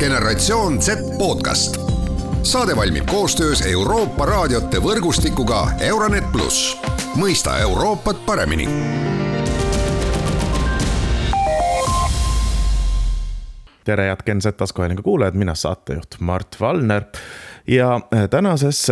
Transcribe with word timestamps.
generatsioon 0.00 0.82
Z 0.82 0.90
podcast. 1.18 1.76
saade 2.42 2.76
valmib 2.76 3.06
koostöös 3.06 3.66
Euroopa 3.66 4.26
raadiote 4.26 4.80
võrgustikuga 4.80 5.66
Euronet 5.80 6.32
pluss, 6.32 6.76
mõista 7.16 7.58
Euroopat 7.60 8.26
paremini 8.26 8.68
tere, 13.84 14.06
head 14.06 14.24
Gen 14.26 14.40
Z 14.40 14.56
taskuhäälingu 14.56 15.02
kuulajad, 15.02 15.34
mina 15.34 15.54
saatejuht 15.54 16.16
Mart 16.20 16.56
Valner. 16.60 17.04
ja 17.66 18.00
tänases 18.30 18.86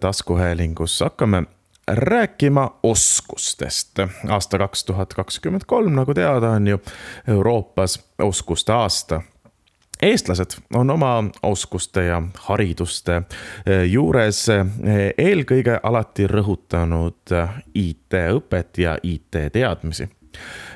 taskuhäälingus 0.00 1.00
hakkame 1.00 1.42
rääkima 1.88 2.78
oskustest. 2.82 3.98
aasta 4.28 4.58
kaks 4.58 4.84
tuhat 4.84 5.14
kakskümmend 5.14 5.62
kolm, 5.66 5.92
nagu 5.92 6.14
teada, 6.14 6.50
on 6.50 6.66
ju 6.66 6.80
Euroopas 7.28 8.04
oskuste 8.18 8.72
aasta 8.72 9.22
eestlased 10.02 10.58
on 10.74 10.90
oma 10.90 11.24
oskuste 11.42 12.04
ja 12.04 12.22
hariduste 12.48 13.22
juures 13.90 14.46
eelkõige 15.18 15.80
alati 15.82 16.26
rõhutanud 16.26 17.34
IT-õpet 17.74 18.78
ja 18.78 18.96
IT-teadmisi. 19.02 20.08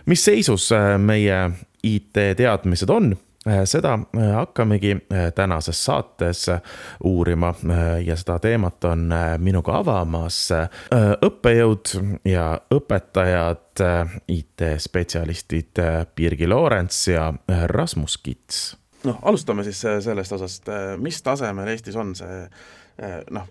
mis 0.07 0.25
seisus 0.25 0.71
meie 0.99 1.51
IT-teadmised 1.83 2.91
on 2.91 3.17
seda 3.65 3.99
hakkamegi 4.35 4.97
tänases 5.35 5.85
saates 5.85 6.47
uurima 7.05 7.55
ja 8.05 8.17
seda 8.17 8.39
teemat 8.39 8.85
on 8.85 9.09
minuga 9.39 9.79
avamas 9.79 10.49
õppejõud 11.25 11.95
ja 12.25 12.61
õpetajad, 12.75 13.85
IT-spetsialistid 14.29 15.81
Birgi 16.17 16.47
Loorents 16.47 17.09
ja 17.09 17.33
Rasmus 17.73 18.19
Kits. 18.19 18.80
Noh, 19.05 19.19
alustame 19.23 19.65
siis 19.67 19.81
sellest 20.05 20.37
osast, 20.37 20.69
mis 21.01 21.23
tasemel 21.23 21.69
Eestis 21.73 21.97
on 21.97 22.15
see 22.19 22.43
noh, 23.31 23.47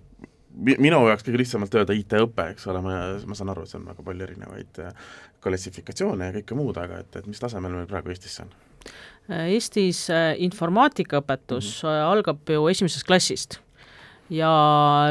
minu 0.53 1.01
jaoks 1.07 1.25
kõige 1.25 1.41
lihtsamalt 1.41 1.75
öelda 1.79 1.95
IT-õpe, 1.97 2.49
eks 2.53 2.67
ole, 2.69 2.81
ma, 2.85 2.97
ma 3.25 3.37
saan 3.37 3.53
aru, 3.53 3.63
et 3.63 3.71
see 3.71 3.79
on 3.79 3.87
väga 3.89 4.05
palju 4.05 4.27
erinevaid 4.27 4.81
klassifikatsioone 5.43 6.29
ja 6.29 6.35
kõike 6.39 6.57
muud, 6.57 6.77
aga 6.81 7.01
et, 7.03 7.21
et 7.21 7.29
mis 7.29 7.41
tasemel 7.41 7.73
meil 7.77 7.89
praegu 7.89 8.13
Eestis 8.13 8.37
see 8.39 8.45
on? 8.45 8.53
Eestis 9.29 10.05
äh, 10.09 10.33
informaatikaõpetus 10.41 11.83
mm 11.83 11.89
-hmm. 11.89 12.11
algab 12.11 12.49
ju 12.49 12.67
esimesest 12.67 13.05
klassist 13.07 13.59
ja 14.29 14.49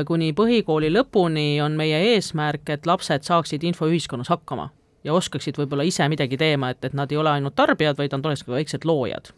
kuni 0.06 0.32
põhikooli 0.32 0.90
lõpuni 0.92 1.60
on 1.62 1.76
meie 1.78 1.98
eesmärk, 2.14 2.68
et 2.70 2.86
lapsed 2.86 3.26
saaksid 3.26 3.64
infoühiskonnas 3.66 4.30
hakkama 4.30 4.70
ja 5.04 5.14
oskaksid 5.14 5.58
võib-olla 5.58 5.86
ise 5.86 6.08
midagi 6.08 6.36
teema, 6.36 6.70
et, 6.70 6.84
et 6.84 6.94
nad 6.94 7.12
ei 7.12 7.18
ole 7.18 7.30
ainult 7.30 7.54
tarbijad, 7.58 7.98
vaid 7.98 8.14
nad 8.14 8.26
oleks 8.26 8.44
ka 8.44 8.52
väiksed 8.52 8.84
loojad. 8.84 9.32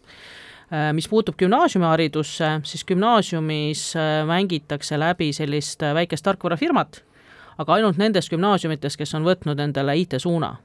Äh, 0.71 0.91
mis 0.95 1.09
puutub 1.11 1.37
gümnaasiumiharidusse, 1.39 2.61
siis 2.63 2.85
gümnaasiumis 2.87 3.85
mängitakse 4.27 4.99
läbi 4.99 5.33
sellist 5.35 5.83
väikest 5.83 6.25
tarkvarafirmat, 6.25 7.03
aga 7.59 7.79
ainult 7.79 7.99
nendes 7.99 8.31
gümnaasiumites, 8.31 8.97
kes 8.97 9.15
on 9.19 9.27
võtnud 9.27 9.61
endale 9.61 9.98
IT-suuna 9.98 10.57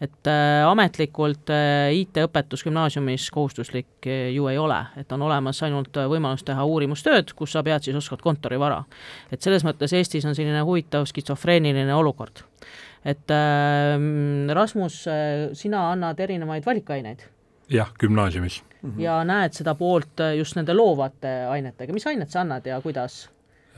et 0.00 0.28
äh, 0.30 0.64
ametlikult 0.64 1.50
äh, 1.52 1.90
IT-õpetus 2.00 2.64
gümnaasiumis 2.64 3.26
kohustuslik 3.34 4.08
äh, 4.08 4.30
ju 4.32 4.48
ei 4.48 4.58
ole, 4.58 4.78
et 5.00 5.12
on 5.12 5.22
olemas 5.26 5.60
ainult 5.66 5.96
äh, 6.00 6.08
võimalus 6.08 6.44
teha 6.46 6.64
uurimustööd, 6.64 7.34
kus 7.36 7.52
sa 7.52 7.62
pead 7.66 7.84
siis 7.84 7.98
oskad 8.00 8.24
kontorivara. 8.24 8.82
et 9.30 9.42
selles 9.42 9.64
mõttes 9.66 9.92
Eestis 9.96 10.24
on 10.24 10.36
selline 10.36 10.62
huvitav 10.64 11.04
skisofreeniline 11.10 11.94
olukord. 11.94 12.44
et 13.04 13.36
äh, 13.36 14.54
Rasmus, 14.54 15.04
äh, 15.06 15.52
sina 15.52 15.90
annad 15.92 16.20
erinevaid 16.20 16.66
valikaineid? 16.66 17.28
jah, 17.68 17.92
gümnaasiumis 18.00 18.62
mm. 18.82 18.90
-hmm. 18.90 19.00
ja 19.00 19.24
näed 19.24 19.52
seda 19.52 19.74
poolt 19.74 20.20
äh, 20.20 20.36
just 20.36 20.56
nende 20.56 20.74
loovate 20.74 21.34
ainetega, 21.50 21.92
mis 21.92 22.06
ainet 22.06 22.30
sa 22.30 22.40
annad 22.40 22.66
ja 22.66 22.80
kuidas? 22.80 23.28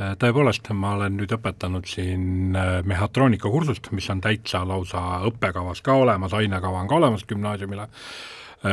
Äh, 0.00 0.14
tõepoolest, 0.17 0.70
ma 0.72 0.94
olen 0.97 1.17
nüüd 1.20 1.33
õpetanud 1.36 1.84
siin 1.86 2.56
äh, 2.56 2.78
mehhatroonika 2.84 3.50
kursust, 3.50 3.91
mis 3.93 4.09
on 4.10 4.21
täitsa 4.25 4.62
lausa 4.69 5.03
õppekavas 5.28 5.82
ka 5.84 5.93
olemas, 5.93 6.32
ainekava 6.32 6.81
on 6.81 6.88
ka 6.88 6.94
olemas 6.94 7.26
gümnaasiumile, 7.28 7.88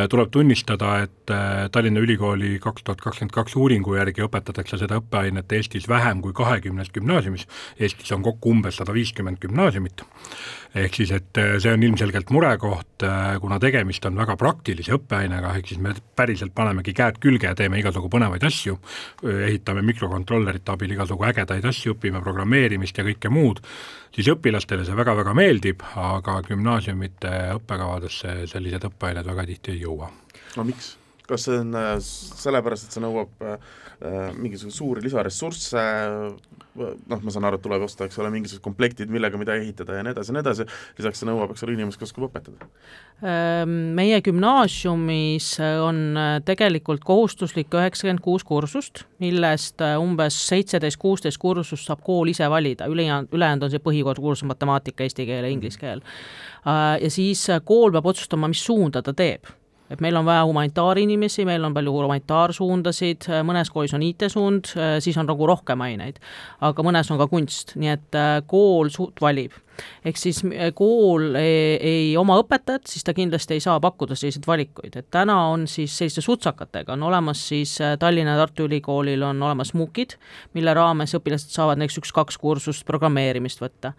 tuleb 0.09 0.29
tunnistada, 0.31 0.99
et 1.01 1.31
Tallinna 1.71 1.99
Ülikooli 2.03 2.59
kaks 2.61 2.83
tuhat 2.85 3.01
kakskümmend 3.01 3.33
kaks 3.33 3.55
uuringu 3.57 3.95
järgi 3.97 4.21
õpetatakse 4.25 4.77
seda 4.77 4.99
õppeainet 5.01 5.51
Eestis 5.57 5.87
vähem 5.89 6.21
kui 6.21 6.33
kahekümnes 6.37 6.91
gümnaasiumis, 6.93 7.47
Eestis 7.79 8.11
on 8.13 8.23
kokku 8.25 8.53
umbes 8.53 8.77
sada 8.77 8.93
viiskümmend 8.93 9.41
gümnaasiumit. 9.41 10.05
Ehk 10.77 10.93
siis, 10.93 11.09
et 11.15 11.37
äh, 11.41 11.55
see 11.57 11.71
on 11.73 11.83
ilmselgelt 11.83 12.29
murekoht, 12.29 13.01
äh, 13.01 13.39
kuna 13.41 13.57
tegemist 13.59 14.05
on 14.05 14.19
väga 14.19 14.35
praktilise 14.37 14.93
õppeainega, 14.99 15.55
ehk 15.57 15.71
siis 15.71 15.79
me 15.81 15.95
päriselt 16.15 16.53
panemegi 16.53 16.93
käed 16.93 17.17
külge 17.23 17.49
ja 17.49 17.55
teeme 17.57 17.79
igasugu 17.81 18.11
põnevaid 18.13 18.45
asju, 18.45 18.77
ehitame 19.47 19.81
mikrokontrollerite 19.87 20.75
abil 20.75 20.93
igasugu 20.93 21.25
ägedaid 21.25 21.65
asju, 21.65 21.95
õpime 21.97 22.21
programmeerimist 22.21 23.01
ja 23.01 23.07
kõike 23.07 23.33
muud, 23.33 23.63
siis 24.13 24.29
õpilastele 24.29 24.85
see 24.85 24.97
väga-väga 24.97 25.33
meeldib, 25.37 25.81
aga 25.97 26.37
gümnaasiumite 26.45 27.33
õppekavadesse 27.57 28.35
sellised 28.53 28.85
õppeained 28.91 29.25
väga 29.25 29.47
tihti 29.49 29.73
ei 29.73 29.78
jõua. 29.81 30.11
no 30.57 30.67
miks? 30.67 30.95
kas 31.29 31.45
see 31.45 31.59
on 31.61 31.75
äh, 31.77 31.91
sellepärast, 32.01 32.87
et 32.87 32.95
see 32.95 33.03
nõuab 33.03 33.45
äh, 33.45 33.59
mingisuguseid 34.39 34.77
suuri 34.77 35.03
lisaressursse, 35.03 35.81
noh, 36.79 37.19
ma 37.21 37.33
saan 37.33 37.47
aru, 37.49 37.59
et 37.59 37.63
tuleb 37.65 37.83
osta, 37.83 38.07
eks 38.07 38.19
ole, 38.21 38.31
mingisugused 38.33 38.63
komplektid, 38.63 39.11
millega 39.11 39.39
mida 39.39 39.55
ehitada 39.59 39.97
ja 39.97 40.05
nii 40.05 40.13
edasi 40.15 40.31
ja 40.31 40.35
nii 40.37 40.43
edasi, 40.45 40.65
lisaks 40.99 41.21
see 41.21 41.27
nõuab, 41.27 41.51
eks 41.53 41.65
ole, 41.65 41.75
inimest, 41.75 41.99
kes 41.99 42.09
oskab 42.09 42.29
õpetada? 42.29 42.69
Ehm, 43.19 43.75
meie 43.97 44.21
gümnaasiumis 44.23 45.51
on 45.83 46.01
äh, 46.19 46.31
tegelikult 46.47 47.03
kohustuslik 47.07 47.75
üheksakümmend 47.75 48.23
kuus 48.23 48.47
kursust, 48.47 49.03
millest 49.23 49.83
äh, 49.83 49.97
umbes 49.99 50.39
seitseteist, 50.47 51.01
kuusteist 51.01 51.41
kursust 51.41 51.89
saab 51.89 52.03
kool 52.05 52.31
ise 52.31 52.47
valida, 52.51 52.87
ülejäänud, 52.87 53.33
ülejäänud 53.35 53.67
on 53.67 53.75
see 53.75 53.83
põhikoolikursus 53.83 54.47
matemaatika, 54.49 55.03
eesti 55.03 55.27
keel 55.27 55.43
ja 55.43 55.51
inglise 55.51 55.81
keel. 55.81 56.03
Äh, 56.63 56.97
ja 57.03 57.11
siis 57.11 57.47
kool 57.67 57.91
peab 57.95 58.13
otsustama, 58.13 58.51
mis 58.51 58.63
suunda 58.63 59.03
ta 59.03 59.13
teeb 59.13 59.57
et 59.89 60.01
meil 60.01 60.17
on 60.19 60.25
vaja 60.27 60.43
humanitaarinimesi, 60.45 61.45
meil 61.49 61.63
on 61.65 61.73
palju 61.73 61.95
humanitaarsuundasid, 61.95 63.29
mõnes 63.47 63.71
koolis 63.73 63.95
on 63.97 64.05
IT-suund, 64.05 64.73
siis 65.01 65.17
on 65.17 65.29
nagu 65.29 65.47
rohkem 65.49 65.81
aineid. 65.81 66.19
aga 66.61 66.85
mõnes 66.85 67.09
on 67.11 67.17
ka 67.17 67.27
kunst, 67.27 67.75
nii 67.79 67.95
et 67.95 68.17
äh, 68.17 68.41
kool 68.47 68.91
suht 68.93 69.21
valib 69.21 69.55
ehk 70.05 70.17
siis 70.19 70.41
äh, 70.45 70.69
kool 70.75 71.35
ei, 71.39 71.77
ei 71.77 72.05
oma 72.19 72.37
õpetajat, 72.41 72.87
siis 72.89 73.05
ta 73.05 73.13
kindlasti 73.17 73.57
ei 73.57 73.63
saa 73.63 73.79
pakkuda 73.83 74.17
selliseid 74.17 74.47
valikuid, 74.47 74.95
et 74.99 75.07
täna 75.11 75.37
on 75.51 75.65
siis 75.69 75.95
selliste 75.97 76.23
sutsakatega, 76.25 76.93
on 76.95 77.03
olemas 77.09 77.41
siis 77.51 77.75
äh, 77.83 77.95
Tallinna 77.99 78.35
ja 78.35 78.43
Tartu 78.43 78.67
Ülikoolil 78.69 79.23
on 79.25 79.43
olemas 79.43 79.73
MOOC-id, 79.77 80.15
mille 80.57 80.73
raames 80.77 81.15
õpilased 81.17 81.53
saavad 81.53 81.81
näiteks 81.81 82.01
üks-kaks 82.03 82.39
kursust 82.41 82.85
programmeerimist 82.87 83.61
võtta. 83.63 83.93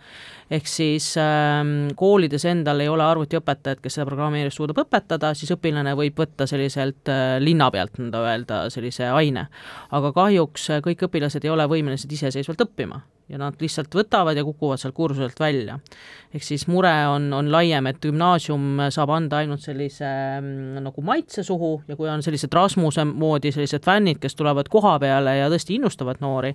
ehk 0.51 0.67
siis 0.67 1.13
ähm, 1.21 1.93
koolides 1.97 2.45
endal 2.49 2.81
ei 2.81 2.89
ole 2.91 3.05
arvutiõpetajat, 3.07 3.81
kes 3.83 3.99
seda 3.99 4.09
programmeerimist 4.09 4.59
suudab 4.59 4.83
õpetada, 4.85 5.35
siis 5.35 5.53
õpilane 5.55 5.95
võib 5.99 6.19
võtta 6.19 6.49
selliselt 6.51 7.09
äh, 7.13 7.39
linna 7.43 7.71
pealt, 7.71 7.99
nõnda 8.01 8.25
öelda, 8.27 8.65
sellise 8.71 9.09
aine. 9.11 9.47
aga 9.91 10.13
kahjuks 10.13 10.69
kõik 10.85 11.09
õpilased 11.09 11.45
ei 11.45 11.55
ole 11.55 11.67
võimelised 11.71 12.13
iseseisvalt 12.13 12.69
õppima 12.69 13.03
ja 13.31 13.39
nad 13.39 13.57
lihtsalt 13.63 13.95
võtavad 13.95 14.39
ja 14.39 14.45
kukuvad 14.45 14.81
sealt 14.81 14.95
kursuselt 14.95 15.39
välja. 15.41 15.79
ehk 16.35 16.45
siis 16.47 16.67
mure 16.71 16.93
on, 17.11 17.33
on 17.35 17.51
laiem, 17.53 17.87
et 17.91 17.99
gümnaasium 18.03 18.79
saab 18.95 19.11
anda 19.15 19.41
ainult 19.43 19.63
sellise 19.63 20.07
mm, 20.41 20.79
nagu 20.85 21.03
maitse 21.03 21.43
suhu 21.47 21.73
ja 21.89 21.97
kui 21.99 22.09
on 22.11 22.23
sellised 22.23 22.53
Rasmuse 22.55 23.05
moodi 23.05 23.53
sellised 23.53 23.85
fännid, 23.87 24.21
kes 24.23 24.35
tulevad 24.39 24.71
koha 24.71 24.97
peale 25.03 25.37
ja 25.39 25.51
tõesti 25.51 25.77
innustavad 25.79 26.23
noori, 26.23 26.53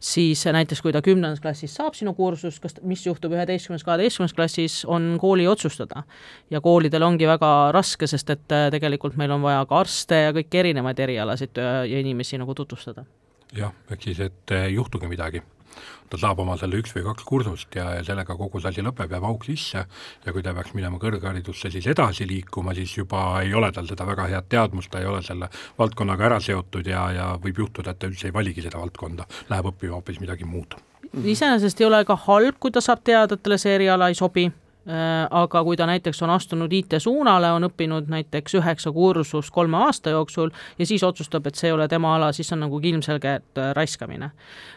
siis 0.00 0.44
näiteks 0.46 0.82
kui 0.82 0.94
ta 0.94 1.02
kümnendas 1.02 1.42
klassis 1.42 1.74
saab 1.78 1.94
sinu 1.98 2.14
kursust, 2.18 2.62
kas, 2.62 2.78
mis 2.82 3.06
juhtub 3.06 3.34
üheteistkümnes, 3.36 3.86
kaheteistkümnes 3.86 4.34
klassis, 4.34 4.82
on 4.84 5.16
kooli 5.20 5.46
otsustada. 5.46 6.02
ja 6.50 6.60
koolidel 6.60 7.02
ongi 7.02 7.26
väga 7.26 7.72
raske, 7.72 8.06
sest 8.06 8.30
et 8.30 8.52
äh, 8.52 8.68
tegelikult 8.70 9.16
meil 9.16 9.30
on 9.30 9.42
vaja 9.42 9.64
ka 9.66 9.80
arste 9.82 10.22
ja 10.26 10.32
kõiki 10.36 10.62
erinevaid 10.62 10.98
erialasid 10.98 11.58
äh, 11.58 11.82
ja 11.90 11.98
inimesi 12.02 12.38
nagu 12.38 12.54
tutvustada 12.54 13.04
jah, 13.56 13.72
ehk 13.90 14.08
siis, 14.08 14.20
et 14.20 14.54
ei 14.56 14.74
juhtugi 14.74 15.08
midagi 15.10 15.42
ta 16.12 16.20
saab 16.20 16.42
oma 16.44 16.58
selle 16.60 16.78
üks 16.82 16.92
või 16.96 17.04
kaks 17.06 17.24
kursust 17.28 17.76
ja, 17.78 17.88
ja 17.96 18.04
sellega 18.04 18.36
kogu 18.36 18.60
see 18.60 18.72
asi 18.72 18.84
lõpeb, 18.84 19.12
jääb 19.14 19.26
auk 19.28 19.46
sisse. 19.48 19.84
Ja 20.26 20.34
kui 20.34 20.44
ta 20.44 20.54
peaks 20.56 20.74
minema 20.76 21.00
kõrgharidusse 21.02 21.72
siis 21.72 21.88
edasi 21.88 22.26
liikuma, 22.28 22.74
siis 22.76 22.94
juba 22.96 23.24
ei 23.40 23.54
ole 23.54 23.72
tal 23.72 23.88
seda 23.88 24.06
väga 24.08 24.28
head 24.32 24.48
teadmust, 24.52 24.92
ta 24.92 25.00
ei 25.00 25.08
ole 25.08 25.22
selle 25.24 25.48
valdkonnaga 25.78 26.28
ära 26.30 26.40
seotud 26.40 26.86
ja, 26.86 27.06
ja 27.16 27.28
võib 27.42 27.64
juhtuda, 27.64 27.94
et 27.94 28.02
ta 28.02 28.10
üldse 28.10 28.28
ei 28.28 28.36
valigi 28.36 28.64
seda 28.64 28.80
valdkonda, 28.82 29.28
läheb 29.50 29.72
õppima 29.72 29.98
hoopis 29.98 30.20
midagi 30.20 30.48
muud. 30.48 30.76
iseenesest 31.12 31.80
ei 31.80 31.86
ole 31.86 32.04
ka 32.04 32.16
halb, 32.26 32.60
kui 32.60 32.70
ta 32.70 32.80
saab 32.80 33.04
teada, 33.04 33.34
et 33.34 33.42
talle 33.42 33.58
see 33.58 33.74
eriala 33.80 34.08
ei 34.12 34.18
sobi 34.18 34.50
aga 35.30 35.62
kui 35.64 35.76
ta 35.76 35.86
näiteks 35.86 36.22
on 36.22 36.30
astunud 36.34 36.72
IT-suunale, 36.72 37.52
on 37.52 37.68
õppinud 37.68 38.08
näiteks 38.10 38.56
üheksa 38.58 38.92
kursust 38.92 39.52
kolme 39.54 39.76
aasta 39.86 40.10
jooksul 40.10 40.50
ja 40.78 40.86
siis 40.86 41.02
otsustab, 41.06 41.46
et 41.46 41.58
see 41.58 41.70
ei 41.70 41.76
ole 41.76 41.88
tema 41.88 42.16
ala, 42.16 42.32
siis 42.32 42.52
on 42.52 42.64
nagu 42.64 42.80
ilmselge 42.82 43.34
äh, 43.34 43.70
raiskamine. 43.76 44.32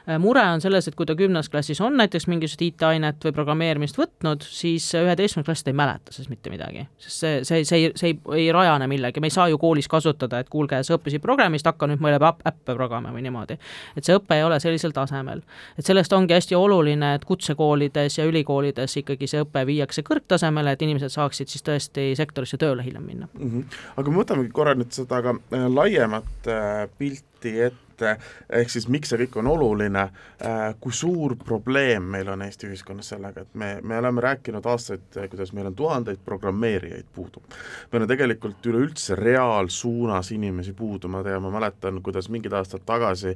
Äh, 0.10 0.20
mure 0.20 0.44
on 0.46 0.62
selles, 0.62 0.88
et 0.88 0.96
kui 0.96 1.06
ta 1.06 1.16
kümnes 1.16 1.50
klassis 1.50 1.82
on 1.82 1.98
näiteks 1.98 2.28
mingisugust 2.28 2.62
IT-ainet 2.62 3.26
või 3.26 3.34
programmeerimist 3.36 3.98
võtnud, 3.98 4.46
siis 4.46 4.88
üheteistkümnes 5.00 5.48
klass 5.48 5.66
ta 5.66 5.74
ei 5.74 5.80
mäleta 5.80 6.14
sellest 6.14 6.34
mitte 6.34 6.54
midagi, 6.54 6.86
sest 7.02 7.26
see, 7.26 7.44
see, 7.44 7.64
see 7.66 7.86
see 7.96 8.08
ei, 8.08 8.20
ei 8.46 8.52
rajane 8.52 8.88
millegi, 8.88 9.20
me 9.20 9.28
ei 9.28 9.34
saa 9.34 9.48
ju 9.50 9.58
koolis 9.58 9.88
kasutada, 9.88 10.40
et 10.40 10.50
kuulge, 10.50 10.82
sa 10.84 10.98
õppisid 10.98 11.24
programmist, 11.24 11.68
hakka 11.68 11.88
nüüd 11.90 12.04
meile 12.04 12.20
äppe 12.22 12.76
programmima 12.76 13.14
või 13.16 13.26
niimoodi. 13.26 13.58
et 13.96 14.04
see 14.04 14.16
õpe 14.18 14.38
ei 14.38 14.44
ole 14.44 14.60
sellisel 14.60 14.94
tasemel. 14.96 15.42
et 15.78 15.86
sellest 15.86 16.14
ongi 16.14 16.34
hästi 16.34 16.56
oluline, 16.56 17.14
et 17.16 17.26
kutsekoolides 17.26 18.18
ja 18.18 18.26
ülikoolides 18.26 18.98
ikkagi 19.02 19.28
see 19.28 19.44
õpe 19.44 19.66
viiakse 19.66 19.95
viiakse 19.96 20.04
kõrgtasemele, 20.06 20.74
et 20.76 20.84
inimesed 20.84 21.14
saaksid 21.14 21.52
siis 21.52 21.64
tõesti 21.64 22.14
sektorisse 22.18 22.58
tööle 22.58 22.84
hiljem 22.84 23.06
minna 23.06 23.28
mm. 23.34 23.50
-hmm. 23.52 23.64
aga 23.96 24.04
kui 24.04 24.14
me 24.14 24.22
võtamegi 24.24 24.52
korra 24.52 24.76
nüüd 24.76 24.92
seda 24.92 25.22
ka 25.22 25.36
äh, 25.36 25.68
laiemat 25.72 26.48
äh, 26.48 26.88
pilti 26.98 27.60
ette, 27.62 27.85
et 27.96 28.60
ehk 28.60 28.72
siis 28.72 28.88
miks 28.92 29.12
see 29.12 29.20
kõik 29.24 29.38
on 29.42 29.50
oluline, 29.52 30.04
äh, 30.46 30.64
kui 30.82 30.94
suur 30.96 31.36
probleem 31.40 32.10
meil 32.16 32.30
on 32.34 32.44
Eesti 32.46 32.70
ühiskonnas 32.70 33.12
sellega, 33.14 33.46
et 33.46 33.56
me, 33.56 33.76
me 33.84 33.98
oleme 33.98 34.24
rääkinud 34.24 34.66
aastaid, 34.66 35.08
kuidas 35.30 35.54
meil 35.54 35.70
on 35.72 35.76
tuhandeid 35.76 36.22
programmeerijaid 36.26 37.08
puudu. 37.16 37.44
meil 37.92 38.04
on 38.04 38.10
tegelikult 38.10 38.66
üleüldse 38.66 39.16
reaalsuunas 39.20 40.32
inimesi 40.32 40.74
puudu, 40.74 41.08
ma 41.08 41.24
tean, 41.24 41.44
ma 41.44 41.54
mäletan, 41.54 42.02
kuidas 42.04 42.30
mingid 42.30 42.54
aastad 42.54 42.86
tagasi 42.86 43.36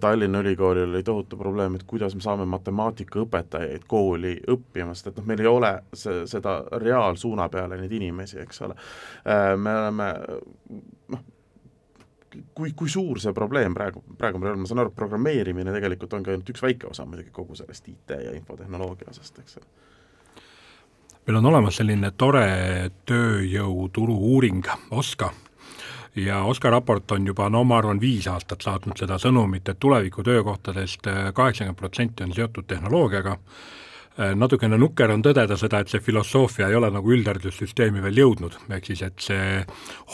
Tallinna 0.00 0.40
Ülikoolil 0.40 0.88
oli 0.90 1.02
tohutu 1.02 1.36
probleem, 1.36 1.74
et 1.74 1.86
kuidas 1.86 2.14
me 2.14 2.20
saame 2.20 2.44
matemaatikaõpetajaid 2.50 3.86
kooli 3.88 4.36
õppima, 4.50 4.94
sest 4.94 5.12
et 5.12 5.20
noh, 5.20 5.28
meil 5.28 5.42
ei 5.42 5.50
ole 5.50 5.72
see, 5.94 6.24
seda 6.30 6.58
reaalsuuna 6.82 7.48
peale 7.52 7.78
neid 7.80 7.92
inimesi, 7.92 8.40
eks 8.42 8.62
ole. 8.66 8.76
Me 9.56 9.74
oleme 9.80 10.10
kui, 12.56 12.72
kui 12.76 12.88
suur 12.90 13.20
see 13.20 13.34
probleem 13.36 13.74
praegu, 13.76 14.02
praegu 14.18 14.40
meil 14.40 14.54
on, 14.54 14.62
ma 14.64 14.70
saan 14.70 14.82
aru, 14.82 14.92
et 14.92 14.98
programmeerimine 14.98 15.74
tegelikult 15.76 16.14
ongi 16.16 16.32
ainult 16.32 16.52
üks 16.54 16.64
väike 16.64 16.88
osa 16.90 17.04
muidugi 17.08 17.32
kogu 17.34 17.56
sellest 17.58 17.88
IT 17.92 18.16
ja 18.24 18.32
infotehnoloogia 18.36 19.12
osast, 19.12 19.42
eks 19.42 19.60
ole. 19.60 19.68
Meil 21.26 21.40
on 21.40 21.50
olemas 21.50 21.80
selline 21.80 22.12
tore 22.14 22.46
tööjõuturu 23.10 24.14
uuring, 24.30 24.68
OSKA, 24.94 25.32
ja 26.22 26.44
OSKA 26.46 26.70
raport 26.70 27.16
on 27.16 27.26
juba, 27.26 27.48
no 27.50 27.64
ma 27.66 27.80
arvan, 27.80 28.00
viis 28.00 28.28
aastat 28.30 28.62
saatnud 28.62 28.98
seda 28.98 29.18
sõnumit, 29.20 29.68
et 29.68 29.80
tuleviku 29.82 30.22
töökohtadest 30.24 31.10
kaheksakümmend 31.34 31.80
protsenti 31.80 32.24
on 32.24 32.34
seotud 32.36 32.68
tehnoloogiaga 32.70 33.36
natukene 34.16 34.78
nukker 34.80 35.10
on 35.12 35.22
tõdeda 35.24 35.58
seda, 35.60 35.82
et 35.82 35.92
see 35.92 36.00
filosoofia 36.00 36.70
ei 36.70 36.76
ole 36.78 36.88
nagu 36.92 37.12
üldharidussüsteemi 37.12 38.00
veel 38.04 38.20
jõudnud, 38.22 38.56
ehk 38.72 38.88
siis 38.88 39.02
et 39.04 39.20
see 39.20 39.58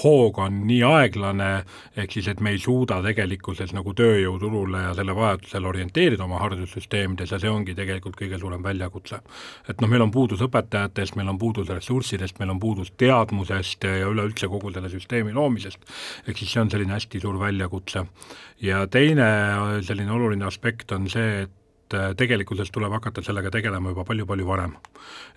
hoog 0.03 0.41
on 0.43 0.63
nii 0.67 0.81
aeglane, 0.89 1.51
ehk 1.95 2.17
siis 2.17 2.29
et 2.33 2.43
me 2.43 2.51
ei 2.55 2.59
suuda 2.63 2.99
tegelikkuses 3.05 3.75
nagu 3.77 3.95
tööjõuturule 3.99 4.83
ja 4.89 4.97
selle 4.99 5.15
vajadusele 5.17 5.71
orienteerida 5.71 6.27
oma 6.27 6.43
haridussüsteemides 6.43 7.37
ja 7.37 7.41
see 7.43 7.53
ongi 7.53 7.77
tegelikult 7.79 8.19
kõige 8.19 8.41
suurem 8.43 8.63
väljakutse. 8.65 9.23
et 9.69 9.81
noh, 9.81 9.89
meil 9.89 10.03
on 10.03 10.11
puudus 10.11 10.43
õpetajatest, 10.43 11.17
meil 11.17 11.31
on 11.31 11.39
puudus 11.39 11.71
ressurssidest, 11.71 12.39
meil 12.43 12.51
on 12.51 12.61
puudus 12.61 12.93
teadmusest 12.99 13.87
ja 13.87 14.11
üleüldse 14.11 14.51
kogu 14.51 14.73
selle 14.73 14.91
süsteemi 14.91 15.33
loomisest, 15.33 15.87
ehk 16.27 16.39
siis 16.39 16.51
see 16.51 16.67
on 16.67 16.71
selline 16.71 16.99
hästi 16.99 17.23
suur 17.23 17.39
väljakutse. 17.39 18.07
ja 18.63 18.87
teine 18.87 19.27
selline 19.83 20.13
oluline 20.13 20.45
aspekt 20.45 20.93
on 20.93 21.09
see, 21.11 21.43
et 21.43 21.62
äh, 21.95 22.13
tegelikkuses 22.17 22.71
tuleb 22.73 22.93
hakata 22.93 23.23
sellega 23.23 23.51
tegelema 23.51 23.93
juba 23.93 24.05
palju-palju 24.09 24.47
varem. 24.47 24.77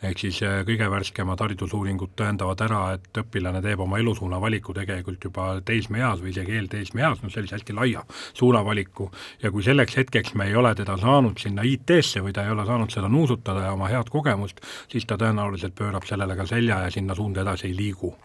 ehk 0.04 0.20
siis 0.20 0.42
äh, 0.44 0.62
kõige 0.68 0.88
värskemad 0.92 1.40
haridusuuringud 1.42 2.14
tõendavad 2.18 2.62
ära, 2.66 2.82
et 2.96 3.20
õpilane 3.22 3.62
teeb 3.62 3.80
oma 3.80 4.00
elusuuna 4.00 4.40
valiku 4.42 4.74
tegelikult 4.74 5.24
juba 5.24 5.46
teismeeas 5.66 6.22
või 6.24 6.34
isegi 6.34 6.58
eelteismeeas, 6.58 7.22
noh 7.24 7.32
sellise 7.34 7.56
hästi 7.58 7.76
laia 7.78 8.04
suunavaliku, 8.34 9.10
ja 9.44 9.52
kui 9.52 9.64
selleks 9.64 9.98
hetkeks 9.98 10.36
me 10.36 10.50
ei 10.50 10.56
ole 10.56 10.74
teda 10.76 10.98
saanud 10.98 11.38
sinna 11.42 11.66
IT-sse 11.66 12.24
või 12.26 12.34
ta 12.34 12.46
ei 12.46 12.52
ole 12.52 12.66
saanud 12.66 12.92
seda 12.92 13.10
nuusutada 13.10 13.68
ja 13.68 13.74
oma 13.74 13.90
head 13.92 14.10
kogemust, 14.10 14.62
siis 14.92 15.06
ta 15.06 15.18
tõenäoliselt 15.22 15.76
pöörab 15.76 16.06
sellele 16.06 16.36
ka 16.36 16.46
selja 16.50 16.80
ja 16.86 16.92
sinna 16.92 17.16
suunda 17.16 17.42
edasi 17.42 17.68
ei 17.68 17.78
liigu. 17.78 18.16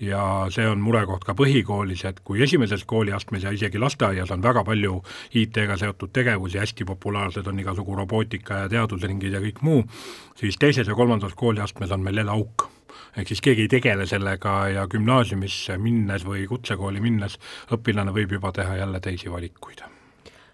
ja 0.00 0.46
see 0.48 0.64
on 0.64 0.80
murekoht 0.80 1.24
ka 1.28 1.34
põhikoolis, 1.36 2.06
et 2.08 2.20
kui 2.24 2.40
esimeses 2.42 2.84
kooliastmes 2.88 3.42
ja 3.44 3.50
isegi 3.52 3.78
lasteaias 3.78 4.30
on 4.30 4.42
väga 4.42 4.64
palju 4.64 5.02
IT-ga 5.34 5.76
seotud 5.76 6.12
tegevusi, 6.12 6.58
hästi 6.58 6.84
populaarsed 6.88 7.46
on 7.46 7.58
igasugused 7.60 7.79
igasugu 7.80 7.96
robootika 7.96 8.64
ja 8.64 8.68
teadusringid 8.68 9.32
ja 9.32 9.40
kõik 9.40 9.62
muu, 9.62 9.84
siis 10.36 10.58
teises 10.58 10.88
ja 10.88 10.94
kolmandas 10.94 11.34
kooliastmes 11.34 11.90
on 11.90 12.02
meil 12.02 12.16
jälle 12.16 12.32
auk 12.32 12.68
ehk 13.16 13.28
siis 13.28 13.40
keegi 13.40 13.62
ei 13.62 13.68
tegele 13.68 14.06
sellega 14.06 14.68
ja 14.68 14.86
gümnaasiumisse 14.86 15.78
minnes 15.78 16.24
või 16.24 16.46
kutsekooli 16.46 17.00
minnes 17.00 17.38
õpilane 17.72 18.12
võib 18.12 18.32
juba 18.32 18.52
teha 18.52 18.76
jälle 18.76 19.00
teisi 19.00 19.30
valikuid. 19.30 19.82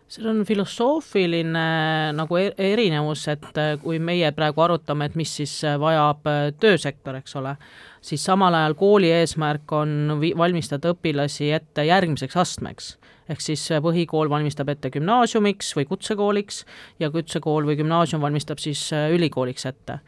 Seal 0.08 0.28
on 0.30 0.44
filosoofiline 0.46 1.66
nagu 2.14 2.36
e-, 2.38 2.54
erinevus, 2.56 3.26
et 3.28 3.58
kui 3.82 3.98
meie 3.98 4.30
praegu 4.32 4.62
arutame, 4.62 5.08
et 5.10 5.16
mis 5.18 5.34
siis 5.36 5.58
vajab 5.80 6.28
töösektor, 6.60 7.18
eks 7.18 7.36
ole, 7.36 7.56
siis 8.00 8.24
samal 8.24 8.54
ajal 8.54 8.76
kooli 8.78 9.10
eesmärk 9.10 9.72
on 9.72 10.20
valmistada 10.38 10.94
õpilasi 10.94 11.50
ette 11.58 11.84
järgmiseks 11.90 12.36
astmeks 12.36 12.94
ehk 13.28 13.42
siis 13.42 13.62
põhikool 13.82 14.30
valmistab 14.30 14.70
ette 14.72 14.90
gümnaasiumiks 14.94 15.72
või 15.78 15.86
kutsekooliks 15.90 16.62
ja 17.02 17.10
kutsekool 17.14 17.66
või 17.68 17.78
gümnaasium 17.80 18.22
valmistab 18.22 18.62
siis 18.62 18.88
äh, 18.94 19.10
ülikooliks 19.14 19.66
ette. 19.66 20.00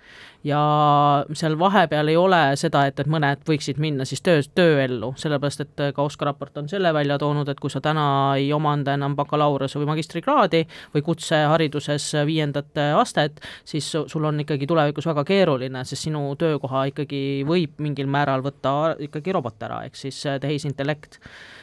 Ja 0.46 0.60
seal 1.32 1.56
vahepeal 1.58 2.08
ei 2.08 2.16
ole 2.16 2.40
seda, 2.60 2.84
et, 2.88 3.00
et 3.00 3.10
mõned 3.10 3.42
võiksid 3.48 3.80
minna 3.82 4.06
siis 4.08 4.22
töö, 4.24 4.42
tööellu, 4.54 5.10
sellepärast 5.18 5.64
et 5.64 5.82
ka 5.96 6.04
OSKA 6.04 6.28
raport 6.30 6.60
on 6.60 6.68
selle 6.70 6.92
välja 6.94 7.18
toonud, 7.18 7.48
et 7.50 7.60
kui 7.60 7.72
sa 7.72 7.82
täna 7.84 8.06
ei 8.38 8.52
omanda 8.54 8.94
enam 8.94 9.16
bakalaureuse 9.18 9.80
või 9.80 9.90
magistrikraadi 9.92 10.62
või 10.94 11.04
kutsehariduses 11.06 12.10
viiendat 12.28 12.78
astet, 13.00 13.42
siis 13.66 13.90
sul 13.90 14.30
on 14.30 14.44
ikkagi 14.44 14.68
tulevikus 14.70 15.10
väga 15.10 15.26
keeruline, 15.28 15.84
sest 15.88 16.08
sinu 16.08 16.24
töökoha 16.38 16.86
ikkagi 16.92 17.22
võib 17.48 17.78
mingil 17.82 18.10
määral 18.10 18.44
võtta 18.46 18.94
ikkagi 19.08 19.34
robot 19.34 19.62
ära, 19.66 19.82
ehk 19.88 19.98
siis 19.98 20.22
äh, 20.26 20.38
tehisintellekt 20.42 21.18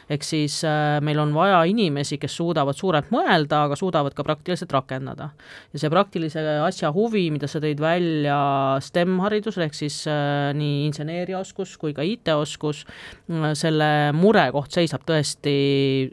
ehk 0.10 0.26
siis 0.26 0.60
äh, 0.68 1.00
meil 1.02 1.20
on 1.20 1.34
vaja 1.34 1.64
inimesi, 1.70 2.20
kes 2.22 2.36
suudavad 2.38 2.78
suurelt 2.78 3.10
mõelda, 3.14 3.64
aga 3.66 3.78
suudavad 3.80 4.14
ka 4.14 4.26
praktiliselt 4.26 4.74
rakendada. 4.76 5.32
ja 5.74 5.82
see 5.82 5.90
praktilise 5.90 6.44
asja 6.66 6.92
huvi, 6.94 7.30
mida 7.34 7.50
sa 7.50 7.62
tõid 7.64 7.82
välja 7.82 8.38
STEM-haridusel, 8.84 9.66
ehk 9.66 9.76
siis 9.78 10.02
äh, 10.10 10.52
nii 10.58 10.86
inseneeriaoskus 10.90 11.76
kui 11.82 11.94
ka 11.96 12.04
IT-oskus 12.06 12.84
äh,, 12.86 13.52
selle 13.58 13.90
murekoht 14.16 14.76
seisab 14.76 15.06
tõesti 15.08 15.56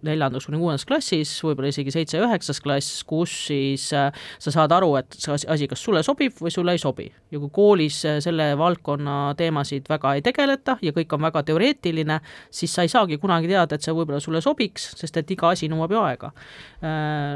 neljandas 0.07 0.49
kuni 0.49 0.61
kuuendas 0.61 0.87
klassis, 0.89 1.35
võib-olla 1.45 1.73
isegi 1.73 1.95
seitse-üheksas 1.95 2.63
klass, 2.65 3.03
kus 3.09 3.35
siis 3.49 3.89
äh, 3.97 4.11
sa 4.43 4.55
saad 4.55 4.75
aru, 4.77 4.95
et 5.01 5.19
see 5.19 5.37
asi 5.53 5.69
kas 5.71 5.85
sulle 5.85 6.05
sobib 6.07 6.39
või 6.41 6.55
sulle 6.55 6.77
ei 6.77 6.83
sobi. 6.83 7.09
ja 7.33 7.41
kui 7.41 7.53
koolis 7.53 8.03
selle 8.25 8.51
valdkonna 8.59 9.35
teemasid 9.39 9.89
väga 9.89 10.17
ei 10.19 10.25
tegeleta 10.25 10.77
ja 10.83 10.93
kõik 10.93 11.15
on 11.17 11.23
väga 11.29 11.43
teoreetiline, 11.49 12.19
siis 12.51 12.75
sa 12.75 12.85
ei 12.85 12.93
saagi 12.93 13.19
kunagi 13.23 13.49
teada, 13.51 13.77
et 13.77 13.85
see 13.85 13.95
võib-olla 13.97 14.21
sulle 14.21 14.43
sobiks, 14.45 14.93
sest 14.99 15.17
et 15.17 15.31
iga 15.33 15.53
asi 15.53 15.71
nõuab 15.73 15.95
ju 15.95 16.03
aega. 16.03 16.33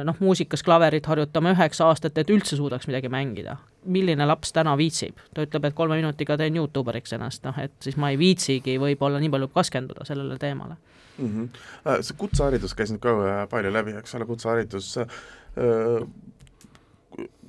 Noh, 0.06 0.20
muusikas 0.20 0.64
klaverit 0.66 1.06
harjutame 1.08 1.54
üheksa 1.56 1.88
aastat, 1.90 2.18
et 2.18 2.30
üldse 2.32 2.58
suudaks 2.58 2.88
midagi 2.90 3.10
mängida. 3.12 3.56
Milline 3.86 4.26
laps 4.26 4.52
täna 4.56 4.76
viitsib? 4.78 5.18
ta 5.34 5.46
ütleb, 5.46 5.68
et 5.68 5.74
kolme 5.74 5.96
minutiga 6.00 6.36
teen 6.40 6.56
Youtuberiks 6.56 7.16
ennast, 7.16 7.44
noh 7.46 7.58
et 7.62 7.74
siis 7.80 7.96
ma 8.00 8.10
ei 8.12 8.18
viitsigi 8.20 8.78
võib-olla 8.82 9.20
nii 9.22 9.32
palju 9.32 9.48
keskenduda 9.54 10.06
sellele 10.08 10.38
teemale 10.42 10.76
mm. 11.18 11.26
-hmm. 11.26 12.02
see 12.02 12.16
kutseharidus 12.18 12.74
käis 12.74 12.92
nüüd 12.92 13.02
ka 13.02 13.16
äh, 13.24 13.42
palju 13.50 13.72
läbi, 13.72 13.96
eks 14.00 14.14
ole, 14.14 14.26
kutseharidus 14.26 14.96
äh, 14.98 15.06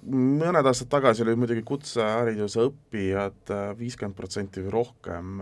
mõned 0.07 0.67
aastad 0.69 0.89
tagasi 0.91 1.23
oli 1.25 1.35
muidugi 1.39 1.63
kutsehariduse 1.67 2.63
õppijad 2.69 3.51
viiskümmend 3.79 4.15
protsenti 4.17 4.63
või 4.63 4.73
rohkem 4.77 5.41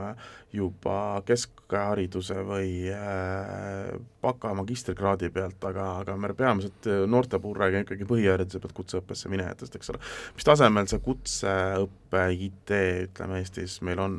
juba 0.55 1.21
keskhariduse 1.27 2.39
või 2.47 2.87
äh, 2.93 3.91
baka 4.23 4.53
magistrikraadi 4.57 5.29
pealt, 5.35 5.59
aga, 5.69 5.89
aga 6.01 6.15
me 6.17 6.31
peamiselt 6.37 6.89
noorte 7.11 7.39
puhul 7.43 7.59
räägime 7.61 7.85
ikkagi 7.85 8.07
põhihariduse 8.09 8.61
pealt 8.63 8.77
kutseõppesse 8.77 9.31
minejatest, 9.33 9.75
eks 9.75 9.93
ole. 9.93 10.01
mis 10.37 10.47
tasemel 10.47 10.89
see 10.89 11.03
kutseõpe 11.03 12.04
IT, 12.33 12.73
ütleme 13.09 13.39
Eestis 13.41 13.77
meil 13.85 14.01
on, 14.01 14.17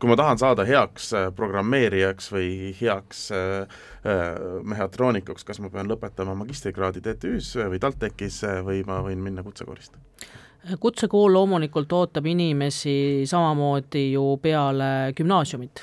kui 0.00 0.10
ma 0.10 0.16
tahan 0.18 0.40
saada 0.40 0.66
heaks 0.68 1.12
programmeerijaks 1.36 2.30
või 2.34 2.72
heaks 2.80 3.26
äh, 3.36 3.78
mehhatroonikuks, 4.62 5.46
kas 5.48 5.62
ma 5.62 5.70
pean 5.72 5.90
lõpetama 5.90 6.36
magistrikraadi 6.42 7.04
TTÜ-s 7.04 7.58
või 7.72 7.82
TalTechis 7.82 8.42
või 8.66 8.82
ma 8.88 9.02
võin 9.06 9.22
minna 9.22 9.44
kutsekoolist? 9.46 9.98
kutsekool 10.80 11.32
loomulikult 11.34 11.92
ootab 11.92 12.26
inimesi 12.30 13.24
samamoodi 13.26 14.12
ju 14.12 14.36
peale 14.42 15.10
gümnaasiumit 15.18 15.82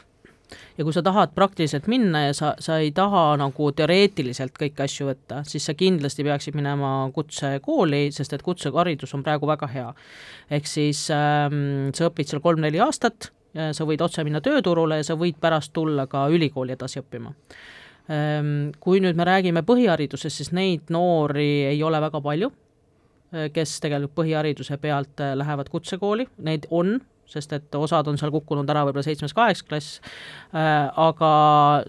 ja 0.77 0.85
kui 0.85 0.93
sa 0.95 1.03
tahad 1.05 1.33
praktiliselt 1.35 1.87
minna 1.91 2.25
ja 2.27 2.35
sa, 2.37 2.53
sa 2.59 2.79
ei 2.83 2.91
taha 2.95 3.37
nagu 3.41 3.71
teoreetiliselt 3.75 4.55
kõiki 4.57 4.85
asju 4.85 5.09
võtta, 5.09 5.43
siis 5.47 5.65
sa 5.69 5.75
kindlasti 5.77 6.25
peaksid 6.27 6.57
minema 6.57 7.09
kutsekooli, 7.15 8.07
sest 8.15 8.33
et 8.33 8.45
kutseharidus 8.45 9.13
on 9.17 9.25
praegu 9.25 9.49
väga 9.49 9.67
hea. 9.73 9.89
ehk 10.49 10.67
siis 10.67 11.07
ähm, 11.13 11.91
sa 11.95 12.09
õpid 12.09 12.31
seal 12.31 12.41
kolm-neli 12.41 12.81
aastat, 12.83 13.31
sa 13.53 13.85
võid 13.87 14.01
otse 14.05 14.23
minna 14.25 14.41
tööturule 14.45 14.99
ja 14.99 15.05
sa 15.05 15.17
võid 15.17 15.39
pärast 15.41 15.73
tulla 15.73 16.05
ka 16.09 16.27
ülikooli 16.29 16.75
edasi 16.75 17.01
õppima 17.01 17.33
ähm, 18.11 18.71
Kui 18.79 19.01
nüüd 19.01 19.17
me 19.17 19.25
räägime 19.27 19.63
põhiharidusest, 19.65 20.41
siis 20.41 20.51
neid 20.53 20.91
noori 20.93 21.65
ei 21.71 21.81
ole 21.83 22.01
väga 22.01 22.21
palju, 22.21 22.51
äh, 23.33 23.49
kes 23.53 23.79
tegelikult 23.81 24.17
põhihariduse 24.21 24.77
pealt 24.81 25.23
äh, 25.23 25.33
lähevad 25.39 25.71
kutsekooli, 25.73 26.27
neid 26.45 26.69
on, 26.69 26.99
sest 27.29 27.53
et 27.55 27.77
osad 27.77 28.07
on 28.09 28.17
seal 28.19 28.33
kukkunud 28.33 28.69
ära 28.69 28.83
võib-olla 28.87 29.05
seitsmes-kaheksas 29.05 29.67
klass, 29.69 30.01
äh, 30.53 30.89
aga 30.89 31.31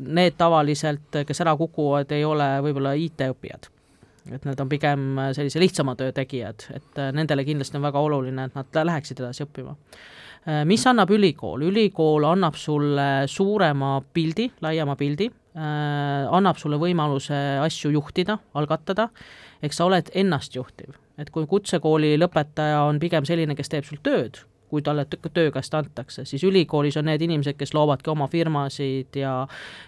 need 0.05 0.37
tavaliselt, 0.41 1.23
kes 1.27 1.45
ära 1.45 1.57
kukuvad, 1.59 2.13
ei 2.17 2.25
ole 2.29 2.53
võib-olla 2.67 2.95
IT-õppijad. 3.01 3.71
Et 4.31 4.45
need 4.47 4.61
on 4.63 4.69
pigem 4.71 5.05
sellise 5.35 5.63
lihtsama 5.63 5.97
töö 5.99 6.13
tegijad, 6.17 6.69
et 6.77 7.01
äh, 7.01 7.13
nendele 7.17 7.45
kindlasti 7.49 7.81
on 7.81 7.87
väga 7.89 8.05
oluline, 8.05 8.49
et 8.51 8.59
nad 8.59 8.81
läheksid 8.91 9.23
edasi 9.23 9.47
õppima. 9.47 9.75
Äh, 10.45 10.63
mis 10.69 10.85
annab 10.89 11.13
ülikool, 11.17 11.65
ülikool 11.71 12.29
annab 12.29 12.59
sulle 12.61 13.11
suurema 13.31 13.99
pildi, 14.13 14.51
laiema 14.65 14.97
pildi, 15.01 15.31
annab 15.51 16.61
sulle 16.61 16.77
võimaluse 16.79 17.35
asju 17.59 17.91
juhtida, 17.91 18.37
algatada, 18.55 19.09
eks 19.67 19.81
sa 19.81 19.89
oled 19.89 20.13
ennastjuhtiv, 20.15 20.95
et 21.19 21.33
kui 21.35 21.49
kutsekooli 21.51 22.13
lõpetaja 22.21 22.85
on 22.87 23.01
pigem 23.03 23.27
selline, 23.27 23.57
kes 23.59 23.73
teeb 23.73 23.89
sul 23.89 23.99
tööd, 24.07 24.39
kui 24.71 24.83
talle 24.83 25.07
töökäest 25.11 25.75
antakse, 25.75 26.25
siis 26.25 26.45
ülikoolis 26.47 26.97
on 27.01 27.09
need 27.11 27.23
inimesed, 27.27 27.59
kes 27.59 27.75
loovadki 27.75 28.11
oma 28.11 28.29
firmasid 28.31 29.17
ja 29.19 29.35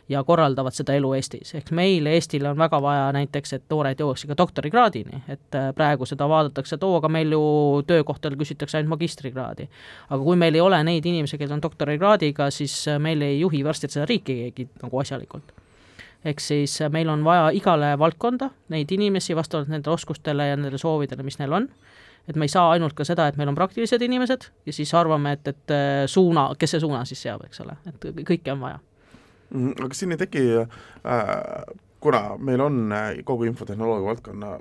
ja 0.09 0.25
korraldavad 0.25 0.75
seda 0.75 0.97
elu 0.99 1.13
Eestis, 1.17 1.55
ehk 1.55 1.71
meil, 1.75 2.07
Eestile 2.11 2.51
on 2.51 2.59
väga 2.59 2.83
vaja 2.83 3.07
näiteks, 3.17 3.55
et 3.57 3.65
noored 3.71 4.01
jõuaksid 4.03 4.33
ka 4.33 4.37
doktorikraadini, 4.39 5.23
et 5.31 5.59
äh, 5.59 5.71
praegu 5.77 6.07
seda 6.09 6.29
vaadatakse, 6.29 6.77
et 6.77 6.87
oo, 6.87 6.97
aga 6.99 7.09
meil 7.13 7.33
ju 7.33 7.43
töökohtadel 7.87 8.39
küsitakse 8.41 8.79
ainult 8.79 8.97
magistrikraadi. 8.97 9.69
aga 10.11 10.23
kui 10.23 10.37
meil 10.37 10.59
ei 10.59 10.61
ole 10.61 10.83
neid 10.85 11.07
inimesi, 11.07 11.39
kellel 11.39 11.57
on 11.59 11.65
doktorikraadiga, 11.65 12.51
siis 12.51 12.77
äh, 12.89 12.99
meil 12.99 13.23
ei 13.23 13.41
juhi 13.41 13.65
varsti 13.65 13.91
seda 13.93 14.07
riiki 14.09 14.39
keegi 14.43 14.69
nagu 14.83 14.99
asjalikult. 14.99 15.55
Ehk 16.25 16.41
siis 16.41 16.81
äh, 16.83 16.91
meil 16.91 17.09
on 17.09 17.25
vaja 17.25 17.51
igale 17.55 17.95
valdkonda 17.99 18.51
neid 18.75 18.93
inimesi 18.93 19.37
vastavalt 19.37 19.73
nendele 19.73 19.95
oskustele 19.95 20.51
ja 20.51 20.57
nendele 20.57 20.79
soovidele, 20.79 21.23
mis 21.23 21.39
neil 21.41 21.53
on 21.53 21.69
et 22.29 22.39
me 22.39 22.47
ei 22.47 22.53
saa 22.53 22.71
ainult 22.75 22.95
ka 22.99 23.07
seda, 23.07 23.27
et 23.29 23.39
meil 23.41 23.51
on 23.51 23.59
praktilised 23.59 24.03
inimesed 24.03 24.49
ja 24.67 24.75
siis 24.75 24.93
arvame, 24.95 25.35
et, 25.39 25.49
et 25.49 25.75
äh, 25.75 26.03
suuna, 26.11 26.49
kes 26.59 26.77
see 26.77 26.83
suuna 26.85 27.05
siis 27.09 27.23
seab, 27.25 27.45
eks 27.49 27.63
ole, 27.65 27.77
et 27.91 28.11
kõike 28.29 28.55
on 28.55 28.63
vaja. 28.63 28.83
Mm, 29.53 29.75
aga 29.85 29.97
siin 29.97 30.15
ei 30.15 30.21
teki 30.23 30.45
äh,, 30.63 31.25
kuna 32.03 32.23
meil 32.39 32.63
on 32.65 32.85
äh, 32.93 33.11
kogu 33.29 33.47
infotehnoloogia 33.51 34.09
valdkonna 34.09 34.55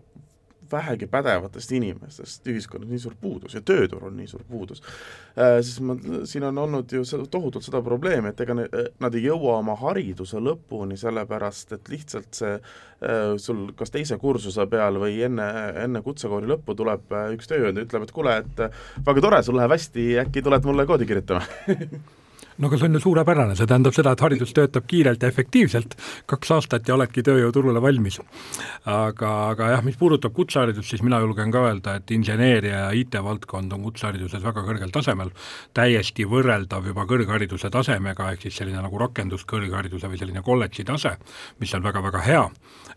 vähegi 0.72 1.08
pädevatest 1.12 1.72
inimestest 1.78 2.48
ühiskonnas 2.52 2.90
nii 2.92 3.02
suur 3.02 3.16
puudus 3.22 3.56
ja 3.58 3.62
tööturul 3.66 4.14
nii 4.16 4.30
suur 4.30 4.44
puudus. 4.50 4.84
Äh,, 5.38 5.60
siis 5.62 5.82
ma, 5.86 5.96
siin 6.30 6.46
on 6.48 6.62
olnud 6.64 6.92
ju 6.92 7.04
seda, 7.08 7.26
tohutult 7.32 7.66
seda 7.66 7.82
probleemi, 7.86 8.32
et 8.32 8.46
ega 8.46 8.56
ne, 8.58 8.68
nad 9.02 9.18
ei 9.18 9.26
jõua 9.28 9.58
oma 9.60 9.76
hariduse 9.82 10.42
lõpuni, 10.44 11.00
sellepärast 11.00 11.76
et 11.78 11.92
lihtsalt 11.92 12.42
see 12.42 12.54
äh, 12.56 13.36
sul 13.42 13.68
kas 13.78 13.94
teise 13.94 14.18
kursuse 14.22 14.68
peal 14.72 15.02
või 15.02 15.20
enne, 15.28 15.50
enne 15.84 16.04
kutsekooli 16.06 16.50
lõppu 16.54 16.78
tuleb 16.78 17.12
äh, 17.16 17.30
üks 17.36 17.52
tööandja, 17.52 17.86
ütleb, 17.88 18.08
et 18.08 18.16
kuule, 18.16 18.40
et 18.46 18.66
väga 19.06 19.28
tore, 19.28 19.44
sul 19.46 19.60
läheb 19.60 19.78
hästi, 19.78 20.10
äkki 20.26 20.46
tuled 20.46 20.68
mulle 20.68 20.88
koodi 20.90 21.10
kirjutama 21.10 21.46
no 22.62 22.70
aga 22.70 22.78
see 22.78 22.86
on 22.86 22.94
ju 22.94 23.02
suurepärane, 23.02 23.56
see 23.58 23.68
tähendab 23.70 23.96
seda, 23.96 24.14
et 24.14 24.22
haridus 24.22 24.54
töötab 24.54 24.86
kiirelt 24.90 25.24
ja 25.24 25.30
efektiivselt, 25.32 25.96
kaks 26.30 26.52
aastat 26.54 26.88
ja 26.88 26.96
oledki 26.96 27.24
tööjõuturule 27.26 27.82
valmis. 27.82 28.20
aga, 28.86 29.32
aga 29.50 29.70
jah, 29.74 29.84
mis 29.86 29.98
puudutab 29.98 30.34
kutseharidust, 30.38 30.90
siis 30.90 31.02
mina 31.02 31.20
julgen 31.24 31.52
ka 31.52 31.64
öelda, 31.68 31.96
et 31.98 32.12
inseneeria 32.12 32.84
ja 32.86 32.92
IT-valdkond 32.98 33.74
on 33.74 33.88
kutsehariduses 33.88 34.44
väga 34.44 34.66
kõrgel 34.68 34.94
tasemel, 34.94 35.32
täiesti 35.74 36.28
võrreldav 36.30 36.86
juba 36.92 37.06
kõrghariduse 37.10 37.72
tasemega, 37.74 38.30
ehk 38.36 38.46
siis 38.46 38.62
selline 38.62 38.84
nagu 38.84 39.02
rakenduskõrghariduse 39.02 40.12
või 40.12 40.22
selline 40.22 40.46
kolledži 40.46 40.86
tase, 40.86 41.16
mis 41.60 41.74
on 41.74 41.84
väga-väga 41.84 42.22
hea. 42.28 42.46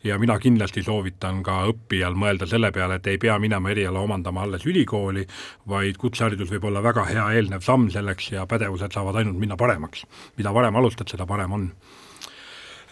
Ja 0.04 0.18
mina 0.20 0.36
kindlasti 0.36 0.82
soovitan 0.84 1.40
ka 1.42 1.62
õppijal 1.70 2.12
mõelda 2.18 2.44
selle 2.48 2.68
peale, 2.72 2.98
et 3.00 3.06
ei 3.08 3.18
pea 3.18 3.38
minema 3.40 3.70
eriala 3.72 4.02
omandama 4.04 4.42
alles 4.44 4.66
ülikooli, 4.68 5.24
vaid 5.68 5.96
kutseharidus 5.96 6.50
võib 6.52 6.68
olla 6.68 6.82
väga 6.84 7.06
hea 7.08 7.24
eelnev 7.38 7.64
samm 7.64 7.88
selleks 7.94 8.34
ja 8.34 8.44
pädevused 8.46 8.92
saavad 8.92 9.16
ainult 9.22 9.40
minna 9.40 9.53
paremaks. 9.60 10.04
mida 10.36 10.52
varem 10.54 10.76
alustad, 10.76 11.08
seda 11.10 11.26
parem 11.26 11.52
on 11.52 11.70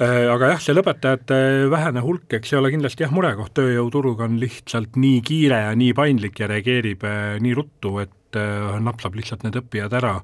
äh, 0.00 0.30
aga 0.32 0.54
jah, 0.54 0.62
see 0.62 0.76
lõpetajate 0.76 1.42
vähene 1.72 2.02
hulk, 2.04 2.28
eks 2.38 2.52
see 2.52 2.60
ole 2.60 2.72
kindlasti 2.74 3.06
jah, 3.06 3.14
murekoht, 3.14 3.54
tööjõuturuga 3.58 4.28
on 4.28 4.40
lihtsalt 4.42 4.96
nii 4.96 5.20
kiire 5.26 5.62
ja 5.66 5.76
nii 5.78 5.92
paindlik 5.96 6.42
ja 6.42 6.50
reageerib 6.50 7.06
äh, 7.08 7.38
nii 7.42 7.54
ruttu, 7.58 7.98
et 8.04 8.16
äh, 8.38 8.76
napsab 8.82 9.16
lihtsalt 9.18 9.46
need 9.46 9.56
õppijad 9.60 9.94
ära. 9.98 10.14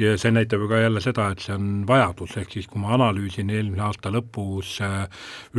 Ja 0.00 0.14
see 0.20 0.32
näitab 0.32 0.64
ju 0.64 0.68
ka 0.70 0.80
jälle 0.80 1.02
seda, 1.04 1.28
et 1.32 1.44
see 1.44 1.54
on 1.56 1.84
vajadus, 1.88 2.36
ehk 2.40 2.54
siis 2.56 2.68
kui 2.70 2.80
ma 2.80 2.94
analüüsin 2.96 3.50
eelmise 3.52 3.84
aasta 3.84 4.12
lõpus 4.14 4.78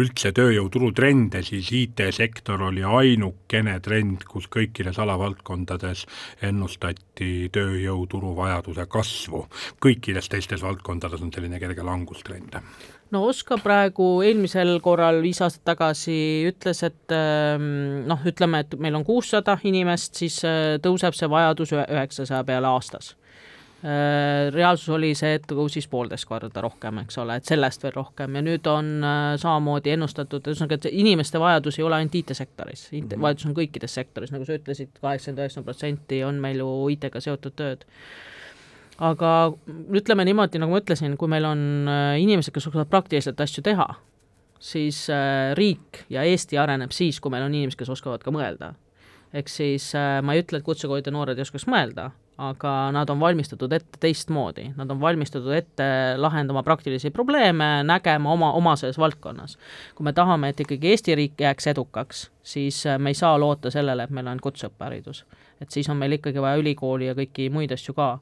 üldse 0.01 0.31
tööjõuturu 0.34 0.89
trende, 0.98 1.43
siis 1.46 1.70
IT-sektor 1.77 2.63
oli 2.72 2.81
ainukene 2.81 3.77
trend, 3.86 4.25
kus 4.29 4.50
kõikides 4.51 4.98
alavaldkondades 5.03 6.08
ennustati 6.48 7.51
tööjõuturu 7.53 8.34
vajaduse 8.39 8.88
kasvu. 8.89 9.46
kõikides 9.81 10.29
teistes 10.29 10.65
valdkondades 10.65 11.22
on 11.22 11.31
selline 11.34 11.60
kerge 11.62 11.86
langustrend 11.86 12.58
no 13.11 13.23
Oska 13.27 13.57
praegu 13.61 14.21
eelmisel 14.25 14.77
korral 14.83 15.21
viis 15.23 15.41
aastat 15.41 15.63
tagasi 15.73 16.17
ütles, 16.49 16.83
et 16.87 17.15
ähm, 17.15 18.03
noh, 18.09 18.21
ütleme, 18.25 18.63
et 18.65 18.77
meil 18.79 18.95
on 18.95 19.07
kuussada 19.07 19.57
inimest, 19.63 20.15
siis 20.21 20.41
äh, 20.47 20.77
tõuseb 20.83 21.17
see 21.17 21.29
vajadus 21.31 21.75
üheksasaja 21.75 22.43
peale 22.47 22.71
aastas 22.71 23.15
Äh, 23.83 24.53
reaalsus 24.53 24.91
oli 24.93 25.07
see, 25.17 25.39
et 25.39 25.47
tõusis 25.49 25.87
poolteist 25.89 26.27
korda 26.29 26.61
rohkem, 26.61 26.99
eks 27.01 27.15
ole, 27.17 27.39
et 27.39 27.49
sellest 27.49 27.81
veel 27.81 27.95
rohkem 27.95 28.35
ja 28.37 28.43
nüüd 28.45 28.67
on 28.69 28.91
äh, 29.01 29.21
samamoodi 29.41 29.95
ennustatud, 29.95 30.45
ühesõnaga, 30.51 30.77
et 30.77 30.85
inimeste 30.91 31.41
vajadus 31.41 31.79
ei 31.79 31.85
ole 31.87 31.97
ainult 31.97 32.17
IT-sektoris, 32.19 32.83
IT 32.91 33.15
-hmm. 33.15 33.23
vajadus 33.23 33.47
on 33.49 33.55
kõikides 33.57 33.95
sektoris, 33.97 34.29
nagu 34.35 34.45
sa 34.45 34.59
ütlesid, 34.59 34.91
kaheksakümmend, 35.01 35.41
üheksakümmend 35.41 35.71
protsenti 35.71 36.21
on 36.27 36.37
meil 36.43 36.61
ju 36.61 36.69
IT-ga 36.93 37.23
seotud 37.25 37.57
tööd. 37.57 37.87
Aga 39.00 39.31
ütleme 39.93 40.25
niimoodi, 40.27 40.62
nagu 40.62 40.74
ma 40.74 40.81
ütlesin, 40.81 41.17
kui 41.17 41.31
meil 41.31 41.48
on 41.48 41.89
äh, 41.89 42.15
inimesed, 42.21 42.53
kes 42.53 42.67
oskavad 42.69 42.89
praktiliselt 42.91 43.41
asju 43.41 43.63
teha, 43.65 43.88
siis 44.62 45.07
riik 45.57 46.03
ja 46.13 46.21
Eesti 46.27 46.60
areneb 46.62 46.91
siis, 46.93 47.17
kui 47.19 47.31
meil 47.33 47.48
on 47.48 47.55
inimesed, 47.55 47.79
kes 47.79 47.89
oskavad 47.89 48.21
ka 48.21 48.33
mõelda. 48.33 48.75
ehk 49.33 49.48
siis 49.50 49.93
ma 49.95 50.36
ei 50.36 50.43
ütle, 50.43 50.60
et 50.60 50.65
kutsekoolide 50.67 51.12
noored 51.12 51.39
ei 51.39 51.48
oskaks 51.48 51.65
mõelda, 51.71 52.12
aga 52.41 52.71
nad 52.95 53.10
on 53.10 53.19
valmistatud 53.19 53.71
ette 53.75 54.00
teistmoodi, 54.01 54.71
nad 54.77 54.89
on 54.91 55.00
valmistatud 55.01 55.53
ette 55.53 55.86
lahendama 56.17 56.63
praktilisi 56.63 57.12
probleeme, 57.13 57.83
nägema 57.86 58.31
oma, 58.31 58.51
oma 58.57 58.75
selles 58.79 58.98
valdkonnas. 58.98 59.57
kui 59.95 60.03
me 60.03 60.13
tahame, 60.13 60.50
et 60.50 60.60
ikkagi 60.60 60.89
Eesti 60.93 61.15
riik 61.15 61.41
jääks 61.41 61.67
edukaks, 61.67 62.29
siis 62.43 62.83
me 62.98 63.10
ei 63.10 63.17
saa 63.17 63.39
loota 63.39 63.71
sellele, 63.71 64.03
et 64.03 64.10
meil 64.10 64.27
on 64.27 64.41
kutseõppeharidus. 64.41 65.25
Et 65.61 65.71
siis 65.71 65.89
on 65.89 65.97
meil 65.97 66.17
ikkagi 66.17 66.41
vaja 66.41 66.59
ülikooli 66.61 67.09
ja 67.09 67.17
kõiki 67.17 67.49
muid 67.53 67.71
asju 67.71 67.93
ka. 67.97 68.17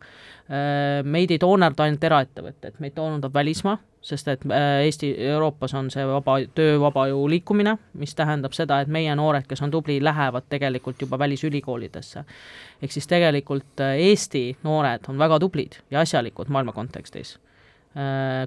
meid 1.06 1.32
ei 1.32 1.38
toonarda 1.40 1.86
ainult 1.86 2.04
eraettevõtted, 2.04 2.80
meid 2.82 2.96
toonardab 2.96 3.34
välismaa, 3.34 3.78
sest 4.02 4.28
et 4.32 4.46
äh, 4.52 4.86
Eesti, 4.86 5.12
Euroopas 5.30 5.74
on 5.78 5.90
see 5.92 6.06
vaba, 6.08 6.38
töö 6.56 6.80
vaba 6.80 7.08
ju 7.12 7.26
liikumine, 7.30 7.76
mis 8.00 8.16
tähendab 8.16 8.56
seda, 8.56 8.80
et 8.82 8.92
meie 8.92 9.16
noored, 9.16 9.48
kes 9.50 9.62
on 9.66 9.74
tubli, 9.74 10.00
lähevad 10.04 10.48
tegelikult 10.50 11.02
juba 11.02 11.20
välisülikoolidesse. 11.20 12.24
ehk 12.82 12.92
siis 12.92 13.08
tegelikult 13.08 13.84
äh, 13.84 14.00
Eesti 14.10 14.58
noored 14.64 15.12
on 15.12 15.20
väga 15.20 15.40
tublid 15.40 15.82
ja 15.92 16.00
asjalikud 16.00 16.50
maailma 16.50 16.74
kontekstis 16.74 17.38
Äh, 17.38 17.49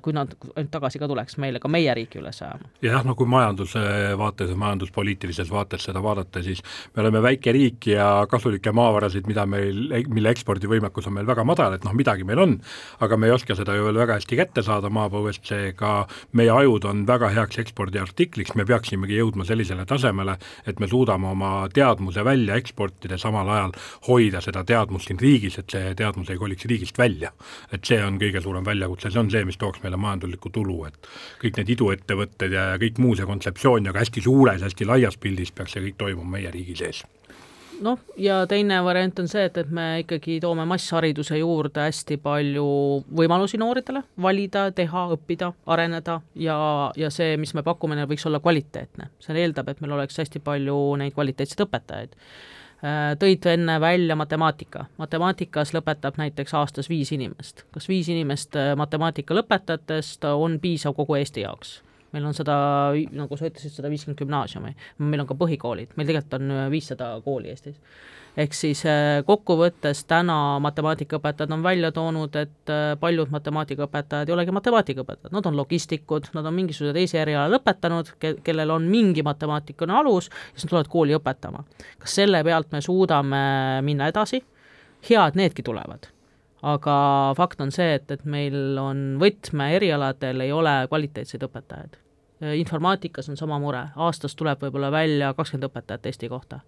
kui 0.02 0.12
nad 0.14 0.30
tagasi 0.70 1.00
ka 1.02 1.08
tuleks 1.11 1.34
meile 1.42 1.58
ka 1.58 1.66
meie 1.68 1.90
riiki 1.99 2.20
üles 2.20 2.38
ajama. 2.44 2.68
jah, 2.84 3.02
no 3.02 3.16
kui 3.18 3.26
majanduse 3.26 3.80
vaates 4.18 4.52
ja 4.52 4.56
majanduspoliitilises 4.56 5.50
vaates 5.50 5.82
seda 5.88 6.02
vaadata, 6.02 6.42
siis 6.46 6.62
me 6.94 7.02
oleme 7.02 7.22
väike 7.25 7.52
riik 7.52 7.88
ja 7.90 8.06
kasulikke 8.30 8.70
maavarasid, 8.72 9.26
mida 9.26 9.42
meil, 9.46 9.80
mille 10.06 10.30
ekspordivõimekus 10.30 11.08
on 11.11 11.16
meil 11.18 11.26
väga 11.26 11.42
madal, 11.49 11.75
et 11.75 11.82
noh, 11.82 11.94
midagi 11.99 12.26
meil 12.28 12.38
on, 12.38 12.54
aga 13.02 13.18
me 13.18 13.26
ei 13.26 13.34
oska 13.34 13.56
seda 13.58 13.75
ju 13.75 13.88
veel 13.88 13.99
väga 14.04 14.20
hästi 14.20 14.38
kätte 14.38 14.62
saada 14.62 14.92
maapõuest, 14.94 15.42
seega 15.49 16.06
meie 16.38 16.54
ajud 16.54 16.87
on 16.92 17.02
väga 17.08 17.32
heaks 17.34 17.58
ekspordiartikliks, 17.64 18.54
me 18.54 18.66
peaksimegi 18.68 19.18
jõudma 19.18 19.46
sellisele 19.49 19.88
tasemele, 19.90 20.38
et 20.70 20.78
me 20.78 20.87
suudame 20.87 21.32
oma 21.32 21.52
teadmuse 21.75 22.22
välja 22.25 22.61
eksportida, 22.62 23.18
samal 23.18 23.50
ajal 23.56 23.75
hoida 24.06 24.40
seda 24.44 24.62
teadmust 24.64 25.11
siin 25.11 25.18
riigis, 25.18 25.58
et 25.58 25.75
see 25.75 25.92
teadmus 25.99 26.30
ei 26.30 26.38
koliks 26.38 26.70
riigist 26.70 26.99
välja. 26.99 27.32
et 27.72 27.84
see 27.84 27.99
on 28.04 28.18
kõige 28.20 28.40
suurem 28.42 28.64
väljakutse, 28.64 29.11
see 29.11 29.20
on 29.20 29.30
see, 29.33 29.45
mis 29.49 29.61
tooks 29.61 29.83
meile 29.85 30.01
majanduslikku 30.01 30.53
tulu, 30.55 30.83
et 30.89 31.11
kõik 31.43 31.59
need 31.61 31.75
iduettevõtted 31.77 32.55
ja 32.59 32.69
kõik 32.83 33.01
muu 33.03 33.17
see 33.19 33.29
kontseptsioon 33.29 33.89
ja 33.89 33.95
ka 33.95 34.05
hästi 34.05 34.25
suures, 34.29 34.62
hästi 34.62 34.89
laias 34.89 35.19
pildis 35.21 35.53
peaks 35.53 35.77
see 35.77 35.89
kõik 35.89 36.01
toimuma 36.05 36.39
meie 36.39 36.55
riigi 36.55 36.79
sees 36.85 37.05
noh, 37.83 37.99
ja 38.17 38.43
teine 38.47 38.79
variant 38.85 39.19
on 39.23 39.29
see, 39.31 39.45
et, 39.49 39.57
et 39.59 39.71
me 39.75 39.87
ikkagi 40.03 40.39
toome 40.43 40.65
masshariduse 40.69 41.39
juurde 41.41 41.87
hästi 41.87 42.19
palju 42.23 42.67
võimalusi 43.19 43.61
nooridele 43.61 44.05
valida, 44.23 44.69
teha, 44.77 45.07
õppida, 45.17 45.53
areneda 45.67 46.21
ja, 46.39 46.57
ja 46.99 47.11
see, 47.15 47.37
mis 47.41 47.55
me 47.59 47.65
pakume, 47.67 47.99
neil 47.99 48.11
võiks 48.11 48.27
olla 48.29 48.41
kvaliteetne. 48.43 49.11
see 49.23 49.39
eeldab, 49.43 49.73
et 49.73 49.83
meil 49.83 49.97
oleks 49.99 50.19
hästi 50.23 50.43
palju 50.45 50.79
neid 51.01 51.17
kvaliteetseid 51.17 51.67
õpetajaid 51.67 52.19
tõid 53.19 53.47
enne 53.47 53.81
välja 53.81 54.17
matemaatika. 54.17 54.85
matemaatikas 54.99 55.71
lõpetab 55.75 56.19
näiteks 56.19 56.55
aastas 56.55 56.89
viis 56.89 57.12
inimest. 57.12 57.65
kas 57.71 57.89
viis 57.89 58.09
inimest 58.09 58.57
äh, 58.57 58.77
matemaatika 58.77 59.35
lõpetajatest 59.35 60.25
on 60.35 60.61
piisav 60.61 60.95
kogu 60.95 61.15
Eesti 61.15 61.41
jaoks? 61.47 61.83
Meil 62.12 62.26
on 62.28 62.37
sada, 62.37 62.54
nagu 63.16 63.37
sa 63.38 63.49
ütlesid, 63.49 63.73
sada 63.75 63.90
viiskümmend 63.92 64.21
gümnaasiumi, 64.21 64.73
meil 65.02 65.23
on 65.23 65.28
ka 65.28 65.37
põhikoolid, 65.38 65.95
meil 65.97 66.09
tegelikult 66.09 66.37
on 66.38 66.52
äh, 66.54 66.66
viissada 66.73 67.14
kooli 67.25 67.52
Eestis. 67.52 67.78
ehk 68.37 68.57
siis 68.57 68.85
äh, 68.88 69.21
kokkuvõttes 69.28 70.04
täna 70.09 70.37
matemaatikaõpetajad 70.64 71.52
on 71.52 71.64
välja 71.64 71.92
toonud, 71.92 72.37
et 72.37 72.73
äh, 72.73 72.95
paljud 73.00 73.33
matemaatikaõpetajad 73.33 74.28
ei 74.28 74.37
olegi 74.37 74.57
matemaatikaõpetajad, 74.59 75.33
nad 75.33 75.50
on 75.50 75.57
logistikud, 75.57 76.31
nad 76.37 76.49
on 76.49 76.57
mingisuguse 76.61 76.95
teise 76.97 77.21
eriala 77.25 77.50
lõpetanud, 77.57 78.14
ke-, 78.21 78.38
kellel 78.45 78.76
on 78.76 78.88
mingi 78.92 79.25
matemaatikune 79.26 80.00
alus, 80.00 80.31
siis 80.52 80.66
nad 80.66 80.76
tulevad 80.76 80.92
kooli 80.92 81.16
õpetama. 81.21 81.64
kas 81.99 82.21
selle 82.21 82.45
pealt 82.45 82.73
me 82.73 82.81
suudame 82.85 83.45
minna 83.85 84.12
edasi? 84.12 84.45
hea, 85.02 85.23
et 85.26 85.35
needki 85.35 85.64
tulevad 85.66 86.12
aga 86.62 86.95
fakt 87.37 87.61
on 87.61 87.73
see, 87.75 87.97
et, 87.99 88.07
et 88.14 88.23
meil 88.28 88.78
on 88.78 89.02
võtmeerialadel 89.23 90.45
ei 90.45 90.54
ole 90.54 90.76
kvaliteetseid 90.90 91.42
õpetajaid. 91.49 91.99
Äh, 92.42 92.54
informaatikas 92.61 93.28
on 93.33 93.38
sama 93.38 93.59
mure, 93.62 93.88
aastas 93.97 94.38
tuleb 94.38 94.62
võib-olla 94.62 94.92
välja 94.95 95.33
kakskümmend 95.35 95.71
õpetajat 95.71 96.07
Eesti 96.11 96.31
kohta. 96.31 96.61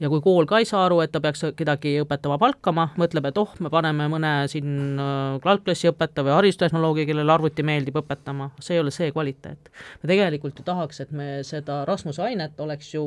ja 0.00 0.08
kui 0.08 0.22
kool 0.24 0.46
ka 0.48 0.58
ei 0.58 0.64
saa 0.64 0.86
aru, 0.86 1.02
et 1.04 1.10
ta 1.12 1.20
peaks 1.20 1.42
kedagi 1.56 1.98
õpetama 2.00 2.38
palkama, 2.40 2.86
mõtleb, 2.96 3.26
et 3.28 3.38
oh, 3.38 3.50
me 3.60 3.68
paneme 3.68 4.06
mõne 4.08 4.30
siin 4.48 4.96
äh, 4.96 5.50
algklassi 5.52 5.90
õpetaja 5.90 6.24
või 6.24 6.32
haridustehnoloogi, 6.38 7.04
kellele 7.10 7.34
arvuti 7.34 7.62
meeldib 7.62 7.98
õpetama, 8.00 8.48
see 8.64 8.78
ei 8.78 8.80
ole 8.80 8.94
see 8.96 9.12
kvaliteet. 9.12 9.68
me 10.02 10.08
tegelikult 10.14 10.62
ju 10.62 10.64
tahaks, 10.64 11.02
et 11.04 11.12
me 11.12 11.42
seda 11.44 11.82
Rasmuse 11.84 12.24
ainet 12.24 12.64
oleks 12.64 12.94
ju 12.94 13.04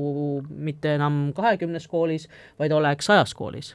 mitte 0.49 0.93
enam 0.99 1.33
kahekümnes 1.33 1.89
koolis, 1.89 2.29
vaid 2.61 2.77
oleks 2.77 3.09
sajas 3.09 3.33
koolis 3.33 3.73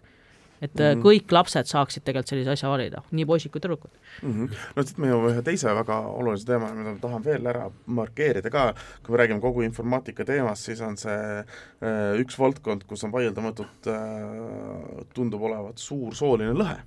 et 0.61 0.75
mm 0.75 0.85
-hmm. 0.85 1.03
kõik 1.05 1.33
lapsed 1.33 1.71
saaksid 1.71 2.05
tegelikult 2.05 2.33
sellise 2.33 2.50
asja 2.50 2.71
valida, 2.71 3.03
nii 3.11 3.27
poisid 3.27 3.53
kui 3.53 3.61
tüdrukud 3.61 3.91
mm. 4.23 4.33
-hmm. 4.33 4.57
no 4.77 4.83
siit 4.83 4.99
me 4.99 5.11
jõuame 5.12 5.33
ühe 5.33 5.43
teise 5.43 5.75
väga 5.75 5.99
olulise 6.00 6.47
teema, 6.47 6.73
mida 6.75 6.93
ma 6.93 6.99
tahan 7.00 7.25
veel 7.25 7.47
ära 7.47 7.71
markeerida 7.87 8.50
ka, 8.50 8.75
kui 9.03 9.12
me 9.12 9.23
räägime 9.23 9.41
kogu 9.41 9.62
informaatika 9.62 10.25
teemast, 10.25 10.65
siis 10.65 10.81
on 10.81 10.97
see 10.97 11.38
äh, 11.38 12.21
üks 12.21 12.38
valdkond, 12.38 12.85
kus 12.85 13.05
on 13.05 13.12
vaieldamatult 13.12 13.87
äh,, 13.87 15.05
tundub 15.15 15.43
olevat 15.43 15.79
suur 15.79 16.15
sooline 16.15 16.53
lõhe 16.53 16.79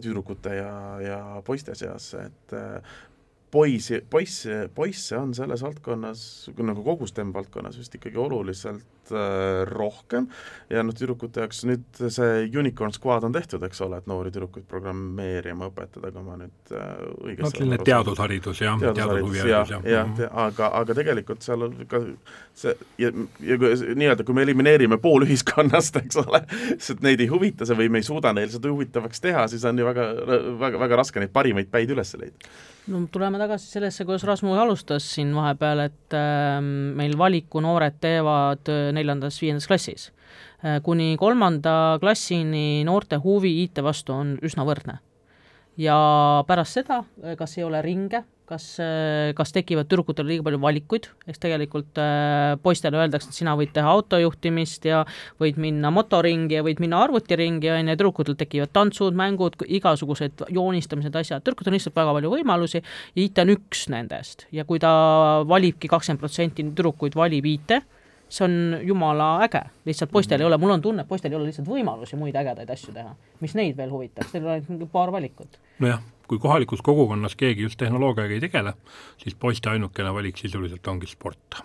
tüdrukute 0.00 0.54
ja, 0.54 1.00
ja 1.00 1.42
poiste 1.44 1.74
seas, 1.74 2.14
et 2.14 2.52
poisi, 3.50 4.02
poisse, 4.10 4.68
poisse 4.74 5.16
on 5.16 5.34
selles 5.34 5.62
valdkonnas, 5.64 6.50
nagu 6.58 6.84
kogu 6.84 7.06
STEM 7.08 7.32
valdkonnas 7.32 7.78
vist 7.80 7.94
ikkagi 7.94 8.20
oluliselt 8.20 8.84
rohkem. 9.68 10.28
Ja 10.72 10.82
noh, 10.84 10.96
tüdrukute 10.96 11.44
jaoks 11.44 11.62
nüüd 11.68 12.02
see 12.12 12.44
Unicorn 12.58 12.92
Squad 12.94 13.24
on 13.28 13.34
tehtud, 13.34 13.62
eks 13.66 13.80
ole, 13.86 14.00
et 14.02 14.08
noori 14.10 14.32
tüdrukuid 14.34 14.66
programmeerima 14.68 15.70
õpetada, 15.70 16.12
kui 16.12 16.24
ma 16.26 16.36
nüüd 16.40 16.74
äh, 16.74 16.86
õigesti 17.24 17.46
no 17.46 17.52
selline 17.54 17.80
teadusharidus 17.88 18.62
jah, 18.62 18.78
teadushuviharidus 18.82 19.72
jah, 19.72 19.88
jah, 19.88 20.14
jah, 20.20 20.32
aga, 20.46 20.70
aga 20.82 20.98
tegelikult 20.98 21.44
seal 21.46 21.66
on 21.68 21.76
ka 21.88 22.02
see 22.58 22.74
ja, 23.00 23.12
ja 23.44 23.58
kui 23.60 23.74
nii-öelda, 23.98 24.26
kui 24.26 24.36
me 24.36 24.44
elimineerime 24.46 25.00
pool 25.02 25.26
ühiskonnast, 25.26 26.00
eks 26.02 26.20
ole, 26.24 26.42
sest 26.76 27.04
neid 27.04 27.22
ei 27.24 27.30
huvita 27.30 27.68
see 27.68 27.78
või 27.78 27.92
me 27.92 28.02
ei 28.02 28.08
suuda 28.08 28.34
neil 28.36 28.50
seda 28.52 28.72
huvitavaks 28.72 29.24
teha, 29.24 29.46
siis 29.50 29.64
on 29.68 29.78
ju 29.78 29.86
väga, 29.88 30.08
väga, 30.60 30.82
väga 30.86 31.00
raske 31.04 31.22
neid 31.22 31.34
parimaid 31.34 31.70
päid 31.72 31.94
üles 31.94 32.16
leida. 32.18 32.50
No 32.88 33.02
tuleme 33.12 33.36
tagasi 33.36 33.66
sellesse, 33.68 34.06
kuidas 34.08 34.22
Rasmus 34.24 34.56
alustas 34.56 35.04
siin 35.12 35.34
vahepeal, 35.36 35.82
et 35.90 36.14
äh, 36.16 36.56
meil 36.96 37.18
valikunoored 37.20 37.98
teevad 38.00 38.70
äh, 38.72 38.88
neljandas-viiendas 38.98 39.68
klassis 39.70 40.10
äh,. 40.62 40.80
kuni 40.84 41.14
kolmanda 41.20 41.98
klassini 42.02 42.82
noorte 42.88 43.20
huvi 43.22 43.60
IT 43.64 43.82
vastu 43.84 44.16
on 44.16 44.36
üsna 44.44 44.66
võrdne. 44.68 44.98
ja 45.78 45.98
pärast 46.48 46.80
seda, 46.80 47.04
äh, 47.22 47.36
kas 47.38 47.56
ei 47.58 47.64
ole 47.64 47.80
ringe, 47.84 48.24
kas, 48.48 48.64
äh, 48.82 49.30
kas 49.38 49.52
tekivad 49.54 49.86
tüdrukutel 49.86 50.26
liiga 50.26 50.42
palju 50.46 50.58
valikuid, 50.62 51.06
eks 51.28 51.38
tegelikult 51.42 52.00
poistele 52.64 52.98
öeldakse, 52.98 53.30
et 53.30 53.38
sina 53.38 53.54
võid 53.58 53.70
teha 53.76 53.92
autojuhtimist 53.98 54.88
ja 54.88 55.04
võid 55.40 55.60
minna 55.62 55.92
motoringi 55.94 56.58
ja 56.58 56.64
võid 56.66 56.82
minna 56.82 57.02
arvutiringi, 57.04 57.70
on 57.74 57.92
ju, 57.92 57.98
tüdrukutel 58.00 58.38
tekivad 58.40 58.72
tantsud, 58.74 59.16
mängud, 59.18 59.60
igasugused 59.78 60.48
joonistamised, 60.54 61.20
asjad, 61.20 61.44
tüdrukutel 61.44 61.74
on 61.74 61.78
lihtsalt 61.78 62.00
väga 62.00 62.16
palju 62.18 62.34
võimalusi 62.34 62.80
ja 62.80 63.22
IT 63.22 63.44
on 63.44 63.54
üks 63.54 63.86
nendest 63.92 64.48
ja 64.54 64.66
kui 64.68 64.82
ta 64.82 64.90
valibki 65.48 65.90
kakskümmend 65.90 66.24
protsenti 66.24 66.66
tüdrukuid 66.72 67.14
valib 67.18 67.46
IT, 67.46 67.78
see 68.28 68.44
on 68.44 68.78
jumala 68.82 69.30
äge, 69.46 69.62
lihtsalt 69.84 70.10
poistel 70.10 70.36
mm 70.36 70.40
-hmm. 70.40 70.42
ei 70.42 70.46
ole, 70.46 70.58
mul 70.58 70.70
on 70.70 70.82
tunne, 70.82 71.02
et 71.02 71.08
poistel 71.08 71.32
ei 71.32 71.36
ole 71.36 71.46
lihtsalt 71.46 71.68
võimalusi 71.68 72.16
muid 72.16 72.36
ägedaid 72.36 72.70
asju 72.70 72.94
teha. 72.94 73.14
mis 73.40 73.54
neid 73.54 73.76
veel 73.76 73.90
huvitaks, 73.90 74.32
neil 74.32 74.46
on 74.46 74.50
ainult 74.50 74.68
mingi 74.68 74.86
paar 74.92 75.12
valikut. 75.12 75.58
nojah 75.78 76.00
kui 76.28 76.38
kohalikus 76.38 76.82
kogukonnas 76.82 77.36
keegi 77.36 77.62
just 77.62 77.78
tehnoloogiaga 77.78 78.34
ei 78.34 78.40
tegele, 78.40 78.72
siis 79.16 79.34
poiste 79.34 79.70
ainukene 79.70 80.14
valik 80.14 80.36
sisuliselt 80.36 80.86
ongi 80.86 81.06
sport 81.06 81.62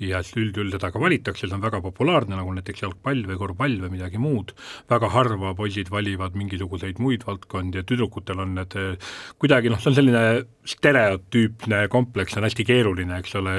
ja 0.00 0.22
siis 0.24 0.38
üldjuhul 0.40 0.72
seda 0.72 0.90
ka 0.92 1.00
valitakse, 1.02 1.46
see 1.46 1.56
on 1.56 1.62
väga 1.64 1.80
populaarne, 1.84 2.36
nagu 2.38 2.54
näiteks 2.56 2.84
jalgpall 2.84 3.22
või 3.28 3.38
korvpall 3.40 3.76
või 3.82 3.92
midagi 3.96 4.20
muud, 4.22 4.54
väga 4.90 5.10
harva 5.12 5.52
poisid 5.58 5.90
valivad 5.92 6.38
mingisuguseid 6.38 7.00
muid 7.02 7.26
valdkondi 7.26 7.80
ja 7.80 7.86
tüdrukutel 7.86 8.40
on 8.44 8.54
need 8.56 8.76
eh, 8.80 9.10
kuidagi 9.40 9.72
noh, 9.72 9.80
see 9.82 9.92
on 9.92 9.98
selline 9.98 10.24
stereotüüpne 10.70 11.82
kompleks, 11.92 12.36
on 12.38 12.46
hästi 12.48 12.66
keeruline, 12.68 13.20
eks 13.20 13.36
ole, 13.40 13.56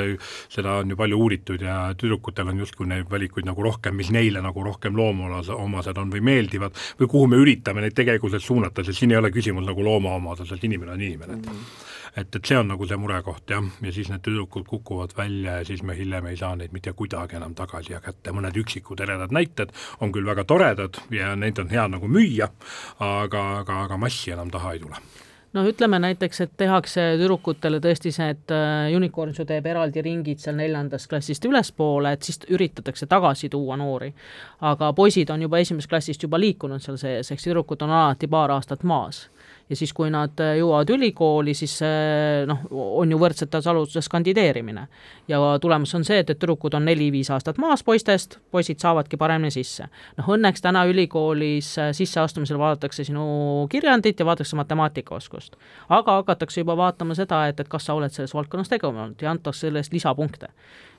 seda 0.51 0.79
on 0.81 0.93
ju 0.93 0.97
palju 0.97 1.21
uuritud 1.21 1.61
ja 1.65 1.77
tüdrukutel 1.97 2.49
on 2.53 2.63
justkui 2.63 2.89
neid 2.89 3.09
valikuid 3.11 3.45
nagu 3.49 3.65
rohkem, 3.65 3.97
mis 3.99 4.11
neile 4.13 4.41
nagu 4.43 4.65
rohkem 4.65 4.97
loomaomased 4.97 6.01
on 6.01 6.13
või 6.13 6.25
meeldivad 6.31 6.77
või 6.99 7.11
kuhu 7.11 7.29
me 7.29 7.41
üritame 7.41 7.85
neid 7.85 7.97
tegelikkuses 7.97 8.45
suunata, 8.45 8.85
sest 8.85 9.01
siin 9.01 9.13
ei 9.13 9.21
ole 9.21 9.33
küsimus 9.33 9.67
nagu 9.67 9.85
loomaomaduses, 9.85 10.61
inimene 10.65 10.97
on 10.97 11.09
inimene. 11.09 11.37
Mm. 11.37 11.47
-hmm 11.47 11.89
et, 12.15 12.35
et 12.35 12.45
see 12.45 12.57
on 12.57 12.67
nagu 12.71 12.87
see 12.87 12.99
murekoht 12.99 13.53
jah, 13.53 13.63
ja 13.81 13.93
siis 13.95 14.11
need 14.11 14.23
tüdrukud 14.25 14.67
kukuvad 14.67 15.15
välja 15.17 15.59
ja 15.59 15.65
siis 15.65 15.83
me 15.83 15.95
hiljem 15.97 16.27
ei 16.31 16.37
saa 16.37 16.55
neid 16.59 16.75
mitte 16.75 16.93
kuidagi 16.93 17.39
enam 17.39 17.55
tagasi 17.55 17.93
ja 17.93 18.01
kätte, 18.03 18.35
mõned 18.35 18.57
üksikud 18.63 18.99
eredad 19.03 19.33
näited 19.35 19.73
on 19.99 20.11
küll 20.11 20.27
väga 20.27 20.45
toredad 20.47 21.01
ja 21.11 21.35
neid 21.35 21.59
on 21.59 21.71
hea 21.71 21.87
nagu 21.87 22.07
müüa, 22.11 22.51
aga, 22.99 23.43
aga, 23.63 23.83
aga 23.87 23.97
massi 23.97 24.31
enam 24.31 24.51
taha 24.51 24.73
ei 24.75 24.83
tule. 24.83 25.03
No 25.51 25.65
ütleme 25.67 25.97
näiteks, 25.99 26.37
et 26.45 26.51
tehakse 26.57 27.03
tüdrukutele 27.19 27.81
tõesti 27.83 28.13
see, 28.15 28.29
et 28.31 28.53
äh, 28.55 28.93
Unicorns 28.95 29.41
ju 29.41 29.43
teeb 29.45 29.65
eraldi 29.67 29.99
ringid 30.05 30.39
seal 30.39 30.55
neljandast 30.55 31.09
klassist 31.11 31.43
ülespoole, 31.47 32.13
et 32.15 32.23
siis 32.23 32.39
üritatakse 32.47 33.07
tagasi 33.11 33.49
tuua 33.51 33.75
noori. 33.75 34.13
aga 34.61 34.93
poisid 34.93 35.29
on 35.29 35.41
juba 35.41 35.59
esimesest 35.59 35.89
klassist 35.91 36.23
juba 36.23 36.39
liikunud 36.39 36.79
seal 36.79 36.97
sees, 36.97 37.31
ehk 37.31 37.43
tüdrukud 37.43 37.83
on 37.83 37.91
alati 37.91 38.31
paar 38.31 38.55
aastat 38.55 38.83
maas 38.83 39.25
ja 39.71 39.75
siis, 39.75 39.93
kui 39.95 40.09
nad 40.11 40.39
äh, 40.43 40.57
jõuavad 40.59 40.89
ülikooli, 40.91 41.53
siis 41.55 41.77
äh, 41.85 42.43
noh, 42.47 42.65
on 43.01 43.11
ju 43.11 43.19
võrdsetes 43.19 43.67
alustes 43.71 44.09
kandideerimine. 44.11 44.87
ja 45.31 45.39
tulemus 45.61 45.95
on 45.95 46.03
see, 46.03 46.19
et, 46.19 46.29
et 46.29 46.39
tüdrukud 46.39 46.75
on 46.75 46.83
neli-viis 46.85 47.29
aastat 47.31 47.57
maas 47.61 47.83
poistest, 47.87 48.37
poisid 48.51 48.81
saavadki 48.83 49.17
paremini 49.17 49.51
sisse. 49.51 49.87
noh, 50.17 50.27
õnneks 50.35 50.63
täna 50.65 50.83
ülikoolis 50.91 51.71
äh, 51.79 51.91
sisseastumisel 51.95 52.59
vaadatakse 52.59 53.07
sinu 53.07 53.67
kirjandit 53.71 54.19
ja 54.19 54.27
vaadatakse 54.27 54.59
matemaatikaoskust. 54.59 55.55
aga 55.89 56.19
hakatakse 56.19 56.61
juba 56.61 56.77
vaatama 56.77 57.15
seda, 57.15 57.45
et, 57.47 57.59
et 57.59 57.71
kas 57.71 57.87
sa 57.87 57.95
oled 57.95 58.11
selles 58.11 58.35
valdkonnas 58.35 58.69
tegevunud 58.69 59.21
ja 59.21 59.31
antakse 59.31 59.67
selle 59.67 59.79
eest 59.79 59.93
lisapunkte. 59.93 60.51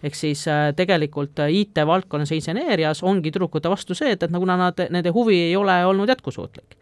ehk 0.03 0.17
siis 0.17 0.47
tegelikult 0.77 1.45
IT-valdkonnas 1.49 2.33
ja 2.33 2.41
inseneerias 2.41 3.03
ongi 3.03 3.31
tüdrukute 3.31 3.71
vastu 3.71 3.95
see, 3.95 4.17
et, 4.17 4.23
et 4.23 4.33
nagu 4.33 4.49
nad, 4.49 4.87
nende 4.91 5.13
huvi 5.13 5.43
ei 5.51 5.57
ole 5.57 5.77
olnud 5.87 6.09
jätkusuutlik 6.09 6.81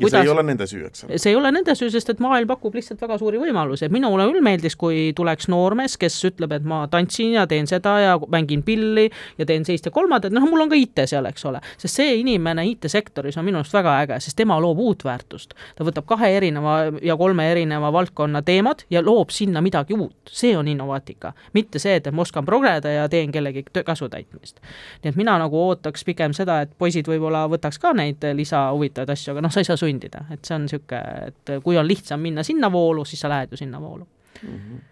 kuidas, 0.00 0.12
ja 0.12 0.20
see 0.20 0.28
ei 0.28 0.32
ole 0.32 0.42
nende 0.46 0.66
süü, 0.70 0.84
eks 0.86 1.04
ole? 1.04 1.18
see 1.18 1.32
ei 1.32 1.36
ole 1.38 1.50
nende 1.54 1.74
süü, 1.74 1.90
sest 1.90 2.12
et 2.12 2.20
maailm 2.22 2.48
pakub 2.50 2.76
lihtsalt 2.78 3.00
väga 3.02 3.18
suuri 3.18 3.40
võimalusi, 3.42 3.86
et 3.88 3.94
minule 3.94 4.26
küll 4.30 4.44
meeldis, 4.44 4.76
kui 4.78 5.08
tuleks 5.16 5.48
noormees, 5.50 5.96
kes 5.98 6.18
ütleb, 6.30 6.54
et 6.54 6.68
ma 6.68 6.84
tantsin 6.90 7.34
ja 7.34 7.46
teen 7.50 7.66
seda 7.70 7.96
ja 8.02 8.12
mängin 8.30 8.62
pilli 8.66 9.08
ja 9.38 9.46
teen 9.48 9.66
sellist 9.66 9.88
ja 9.88 9.94
kolmandat, 9.94 10.34
noh, 10.34 10.46
mul 10.46 10.62
on 10.66 10.70
ka 10.70 10.78
IT 10.78 11.04
seal, 11.10 11.26
eks 11.30 11.46
ole. 11.50 11.62
sest 11.74 11.98
see 11.98 12.20
inimene 12.20 12.66
IT-sektoris 12.70 13.38
on 13.40 13.48
minu 13.48 13.58
arust 13.60 13.74
väga 13.74 13.96
äge, 14.04 14.20
sest 14.22 14.38
tema 14.38 14.60
loob 14.62 14.78
uut 14.84 15.04
väärtust. 15.06 15.56
ta 15.74 15.86
võtab 15.86 16.06
kahe 16.06 16.30
erineva 16.36 16.76
ja 17.02 17.18
kolme 17.18 17.48
erineva 17.50 17.90
valdkonna 17.92 18.44
teemad 18.46 18.86
ja 18.94 19.02
loob 19.02 19.34
sinna 19.34 19.62
midagi 19.64 19.98
uut, 19.98 20.16
see 20.30 20.54
on 20.56 20.68
innovaatika. 20.70 21.32
mitte 21.52 21.82
see, 21.82 21.96
et 21.98 22.10
ma 22.12 22.22
oskan 22.22 22.46
progeda 22.46 22.94
ja 22.94 23.08
teen 23.08 23.32
kellegi 23.34 23.64
käsu 23.74 24.08
täitmist. 24.08 24.60
nii 25.02 25.10
et 25.10 25.18
mina 25.18 25.38
nagu 25.42 25.66
ootaks 25.66 26.04
pigem 26.04 26.32
seda, 26.32 26.60
et 26.62 26.78
poisid 26.78 27.10
võib-olla 27.10 27.46
võtaks 27.50 27.80
ka 27.82 27.92
neid 27.92 28.22
lisahuvitavaid 28.34 29.10
asju, 29.10 29.34
aga 29.34 29.44
noh, 29.48 29.52
sa 29.52 29.63
ei 29.64 29.70
saa 29.72 29.80
sundida, 29.80 30.26
et 30.30 30.44
see 30.44 30.56
on 30.56 30.66
niisugune, 30.68 31.04
et 31.28 31.54
kui 31.64 31.78
on 31.80 31.88
lihtsam 31.88 32.20
minna 32.20 32.44
sinna 32.46 32.72
voolu, 32.72 33.04
siis 33.08 33.24
sa 33.24 33.32
lähed 33.32 33.54
ju 33.54 33.60
sinna 33.64 33.80
voolu 33.80 34.06
mm. 34.42 34.58
-hmm 34.58 34.82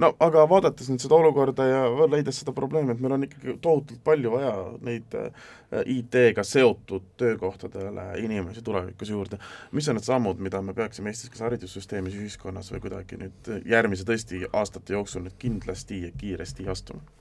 no 0.00 0.10
aga 0.24 0.44
vaadates 0.48 0.88
nüüd 0.90 1.02
seda 1.02 1.16
olukorda 1.18 1.66
ja 1.66 1.80
leides 2.10 2.40
seda 2.40 2.54
probleemi, 2.56 2.94
et 2.94 3.02
meil 3.04 3.14
on 3.16 3.26
ikkagi 3.26 3.56
tohutult 3.62 4.02
palju 4.04 4.32
vaja 4.32 4.52
neid 4.86 5.16
äh, 5.18 5.44
IT-ga 5.96 6.44
seotud 6.46 7.10
töökohtadele 7.20 8.06
inimesi 8.24 8.64
tulevikus 8.66 9.12
juurde, 9.12 9.40
mis 9.76 9.88
on 9.88 9.98
need 9.98 10.06
sammud, 10.06 10.40
mida 10.42 10.62
me 10.64 10.74
peaksime 10.76 11.12
Eestis 11.12 11.32
kas 11.32 11.44
haridussüsteemis, 11.46 12.16
ühiskonnas 12.22 12.72
või 12.74 12.84
kuidagi 12.86 13.20
nüüd 13.20 13.54
järgmise 13.68 14.06
tõesti 14.08 14.44
aastate 14.52 14.96
jooksul 14.96 15.26
nüüd 15.26 15.38
kindlasti 15.38 16.04
ja 16.06 16.12
kiiresti 16.16 16.68
astuma? 16.70 17.19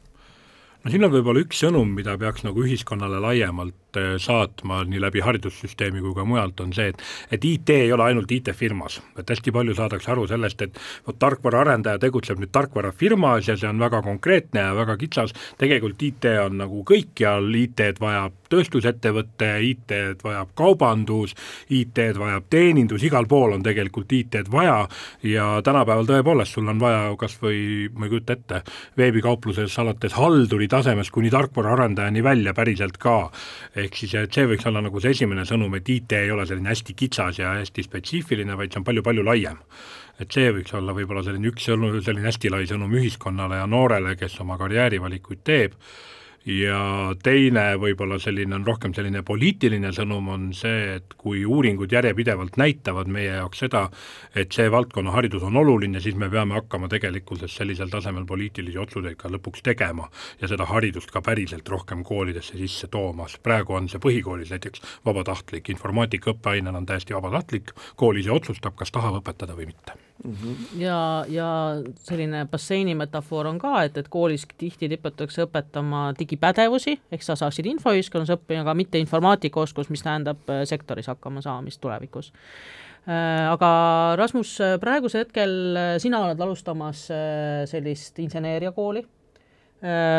No 0.83 0.91
siin 0.91 1.03
on 1.03 1.11
võib-olla 1.11 1.43
üks 1.43 1.59
sõnum, 1.63 1.91
mida 1.95 2.15
peaks 2.19 2.45
nagu 2.45 2.63
ühiskonnale 2.63 3.19
laiemalt 3.23 3.99
äh, 3.99 4.13
saatma 4.21 4.81
nii 4.87 5.01
läbi 5.03 5.23
haridussüsteemi 5.25 6.01
kui 6.03 6.13
ka 6.15 6.25
mujalt, 6.27 6.59
on 6.63 6.71
see, 6.75 6.93
et 6.93 7.03
et 7.35 7.45
IT 7.45 7.73
ei 7.75 7.91
ole 7.91 8.05
ainult 8.07 8.31
IT-firmas, 8.31 8.99
et 9.19 9.29
hästi 9.29 9.53
palju 9.55 9.75
saadakse 9.75 10.11
aru 10.13 10.27
sellest, 10.31 10.63
et 10.63 10.79
vot 11.07 11.19
tarkvaraarendaja 11.19 11.99
tegutseb 12.05 12.39
nüüd 12.39 12.53
tarkvarafirmas 12.55 13.51
ja 13.51 13.57
see 13.59 13.69
on 13.69 13.81
väga 13.83 14.01
konkreetne 14.05 14.69
ja 14.69 14.75
väga 14.77 14.95
kitsas, 15.01 15.35
tegelikult 15.59 16.07
IT 16.07 16.29
on 16.45 16.61
nagu 16.63 16.83
kõikjal, 16.87 17.51
IT-d 17.65 17.99
vajab 17.99 18.39
tööstusettevõte, 18.49 19.49
IT-d 19.69 20.23
vajab 20.25 20.53
kaubandus, 20.57 21.35
IT-d 21.69 22.17
vajab 22.19 22.47
teenindus, 22.49 23.03
igal 23.05 23.27
pool 23.29 23.57
on 23.57 23.65
tegelikult 23.65 24.11
IT-d 24.15 24.49
vaja. 24.51 24.81
Ja 25.25 25.47
tänapäeval 25.65 26.07
tõepoolest 26.09 26.57
sul 26.57 26.69
on 26.71 26.81
vaja 26.81 27.13
kas 27.19 27.37
või, 27.41 27.89
ma 27.93 28.07
ei 28.07 28.13
kujuta 28.13 28.37
ette, 28.37 28.61
veebikaupluses 28.97 29.77
alates 29.81 30.15
halduri 30.17 30.68
tasemest 30.69 31.13
kuni 31.13 31.31
tarkvaraarendajani 31.33 32.23
välja 32.23 32.53
päriselt 32.53 32.97
ka. 32.97 33.31
ehk 33.75 33.95
siis, 33.95 34.15
et 34.15 34.33
see 34.33 34.47
võiks 34.49 34.67
olla 34.69 34.83
nagu 34.85 35.01
see 35.01 35.15
esimene 35.15 35.45
sõnum, 35.45 35.75
et 35.75 35.89
IT 35.89 36.17
ei 36.17 36.31
ole 36.31 36.45
selline 36.45 36.69
hästi 36.69 36.93
kitsas 36.93 37.39
ja 37.39 37.55
hästi 37.59 37.83
spetsiifiline, 37.83 38.57
vaid 38.57 38.73
see 38.73 38.81
on 38.81 38.87
palju-palju 38.87 39.25
laiem 39.25 39.57
et 40.19 40.31
see 40.35 40.51
võiks 40.51 40.73
olla 40.75 40.93
võib-olla 40.95 41.23
selline 41.23 41.47
üks 41.51 41.69
sõnum, 41.69 41.99
selline 42.03 42.27
hästi 42.27 42.51
lai 42.51 42.65
sõnum 42.67 42.93
ühiskonnale 42.99 43.61
ja 43.61 43.67
noorele, 43.67 44.15
kes 44.19 44.39
oma 44.43 44.57
karjäärivalikuid 44.59 45.43
teeb 45.47 45.77
ja 46.49 46.79
teine 47.23 47.63
võib-olla 47.79 48.17
selline 48.21 48.57
on 48.57 48.65
rohkem 48.65 48.93
selline 48.97 49.21
poliitiline 49.25 49.91
sõnum, 49.95 50.31
on 50.33 50.47
see, 50.57 50.95
et 50.97 51.13
kui 51.19 51.43
uuringud 51.45 51.91
järjepidevalt 51.93 52.57
näitavad 52.57 53.11
meie 53.11 53.35
jaoks 53.35 53.63
seda, 53.65 53.85
et 54.35 54.53
see 54.55 54.69
valdkonnaharidus 54.71 55.45
on 55.45 55.59
oluline, 55.61 56.01
siis 56.01 56.17
me 56.17 56.29
peame 56.31 56.57
hakkama 56.57 56.89
tegelikkuses 56.91 57.55
sellisel 57.61 57.93
tasemel 57.93 58.25
poliitilisi 58.29 58.81
otsuseid 58.81 59.19
ka 59.19 59.29
lõpuks 59.29 59.63
tegema 59.65 60.09
ja 60.41 60.49
seda 60.49 60.67
haridust 60.71 61.13
ka 61.13 61.21
päriselt 61.25 61.69
rohkem 61.69 62.03
koolidesse 62.03 62.57
sisse 62.57 62.89
toomas. 62.89 63.37
praegu 63.43 63.77
on 63.77 63.89
see 63.89 64.01
põhikoolis 64.01 64.53
näiteks 64.55 64.85
vabatahtlik, 65.05 65.69
informaatika 65.69 66.33
õppeainena 66.33 66.77
on 66.81 66.89
täiesti 66.89 67.13
vabatahtlik, 67.13 67.75
kool 67.95 68.17
ise 68.17 68.31
otsustab, 68.31 68.75
kas 68.75 68.91
tahab 68.91 69.21
õpetada 69.21 69.57
või 69.57 69.69
mitte 69.69 70.08
mm. 70.23 70.33
-hmm. 70.33 70.81
ja, 70.81 71.25
ja 71.27 71.49
selline 71.95 72.45
basseini 72.51 72.95
metafoor 72.95 73.47
on 73.47 73.59
ka, 73.59 73.83
et, 73.83 73.97
et 73.97 74.07
koolis 74.07 74.47
tihti 74.57 74.89
tiputakse 74.89 75.45
õpetama 75.45 76.13
digipädevusi, 76.19 76.99
ehk 77.11 77.23
sa 77.23 77.35
saaksid 77.35 77.65
infoühiskonnas 77.65 78.33
õppida, 78.35 78.61
aga 78.61 78.73
mitte 78.73 78.99
informaatikaoskus, 78.99 79.89
mis 79.89 80.03
tähendab 80.03 80.49
äh, 80.49 80.63
sektoris 80.63 81.07
hakkama 81.07 81.41
saamist 81.41 81.81
tulevikus 81.81 82.33
äh, 83.07 83.51
aga 83.51 83.71
Rasmus, 84.15 84.57
praegusel 84.81 85.25
hetkel 85.25 85.75
äh, 85.75 85.95
sina 85.97 86.23
oled 86.25 86.39
alustamas 86.39 87.07
sellist 87.65 88.19
inseneeriakooli 88.19 89.05
Äh, 89.05 89.18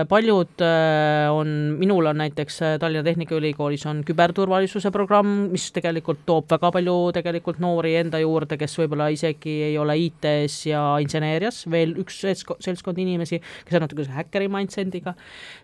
paljud 0.08 0.62
äh, 0.64 1.28
on, 1.28 1.48
minul 1.76 2.06
on 2.08 2.16
näiteks 2.16 2.62
äh, 2.62 2.78
Tallinna 2.80 3.04
Tehnikaülikoolis 3.04 3.84
on 3.86 4.00
küberturvalisuse 4.08 4.88
programm, 4.90 5.50
mis 5.52 5.66
tegelikult 5.76 6.22
toob 6.24 6.48
väga 6.48 6.70
palju 6.72 6.94
tegelikult 7.12 7.60
noori 7.60 7.92
enda 8.00 8.22
juurde, 8.22 8.56
kes 8.56 8.78
võib-olla 8.80 9.10
isegi 9.12 9.58
ei 9.68 9.76
ole 9.78 9.98
IT-s 10.06 10.70
ja 10.70 10.84
inseneerias, 11.04 11.66
veel 11.68 11.92
üks 12.00 12.22
seltskond 12.24 13.04
inimesi, 13.04 13.42
kes 13.66 13.76
on 13.76 13.84
natuke 13.84 14.08
häkkeri 14.08 14.48
mindset'iga. 14.48 15.12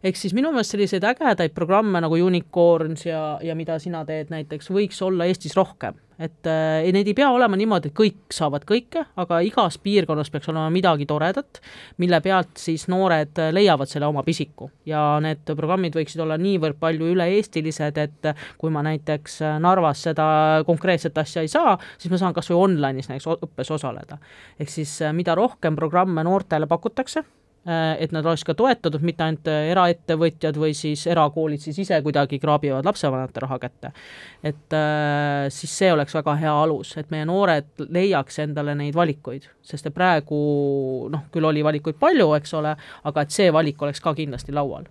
ehk 0.05 0.21
siis 0.21 0.37
minu 0.37 0.53
meelest 0.53 0.77
selliseid 0.77 1.07
ägedaid 1.15 1.57
programme 1.57 2.05
nagu 2.05 2.21
Unicorns 2.21 3.09
ja, 3.09 3.39
ja 3.41 3.57
mida 3.57 3.81
sina 3.81 4.05
teed 4.05 4.29
näiteks, 4.29 4.69
võiks 4.77 5.01
olla 5.09 5.25
Eestis 5.25 5.57
rohkem 5.57 5.97
et 6.19 6.49
äh, 6.49 6.87
neid 6.95 7.09
ei 7.11 7.15
pea 7.17 7.29
olema 7.35 7.59
niimoodi, 7.59 7.91
et 7.91 7.97
kõik 7.97 8.35
saavad 8.35 8.65
kõike, 8.69 9.05
aga 9.21 9.41
igas 9.45 9.79
piirkonnas 9.83 10.31
peaks 10.33 10.51
olema 10.53 10.71
midagi 10.73 11.07
toredat, 11.09 11.61
mille 12.03 12.21
pealt 12.25 12.57
siis 12.61 12.87
noored 12.93 13.39
leiavad 13.53 13.91
selle 13.91 14.09
oma 14.09 14.25
pisiku 14.27 14.71
ja 14.89 15.19
need 15.23 15.45
programmid 15.53 15.97
võiksid 15.99 16.23
olla 16.25 16.39
niivõrd 16.41 16.81
palju 16.81 17.13
üle-eestilised, 17.15 18.03
et 18.03 18.31
kui 18.59 18.73
ma 18.73 18.85
näiteks 18.87 19.41
Narvas 19.63 20.07
seda 20.09 20.27
konkreetset 20.67 21.19
asja 21.19 21.45
ei 21.45 21.53
saa, 21.53 21.77
siis 21.99 22.13
ma 22.13 22.21
saan 22.21 22.37
kas 22.37 22.51
või 22.53 22.63
online'is 22.67 23.11
näiteks 23.13 23.47
õppes 23.49 23.73
osaleda. 23.77 24.19
ehk 24.61 24.71
siis 24.73 24.99
mida 25.13 25.35
rohkem 25.35 25.77
programme 25.77 26.25
noortele 26.25 26.67
pakutakse, 26.67 27.25
Äh, 27.25 27.46
et 27.67 28.13
nad 28.15 28.27
oleks 28.27 28.45
ka 28.47 28.55
toetatud, 28.55 29.03
mitte 29.03 29.25
ainult 29.27 29.49
äh, 29.51 29.71
eraettevõtjad 29.73 30.59
või 30.61 30.75
siis 30.77 31.03
erakoolid 31.11 31.63
siis 31.63 31.81
ise 31.83 31.99
kuidagi 32.05 32.39
kraabivad 32.39 32.87
lapsevanemate 32.87 33.43
raha 33.43 33.59
kätte. 33.59 33.91
et 34.43 34.77
äh, 34.77 35.49
siis 35.51 35.73
see 35.79 35.93
oleks 35.93 36.15
väga 36.15 36.37
hea 36.39 36.53
alus, 36.63 36.95
et 36.97 37.11
meie 37.11 37.27
noored 37.27 37.87
leiaks 37.91 38.39
endale 38.45 38.77
neid 38.79 38.95
valikuid, 38.95 39.49
sest 39.67 39.91
et 39.91 39.95
praegu 39.95 40.39
noh, 41.11 41.25
küll 41.35 41.45
oli 41.45 41.65
valikuid 41.65 41.99
palju, 41.99 42.29
eks 42.39 42.55
ole, 42.55 42.77
aga 43.05 43.27
et 43.27 43.35
see 43.35 43.51
valik 43.53 43.83
oleks 43.83 44.01
ka 44.01 44.15
kindlasti 44.15 44.55
laual. 44.55 44.87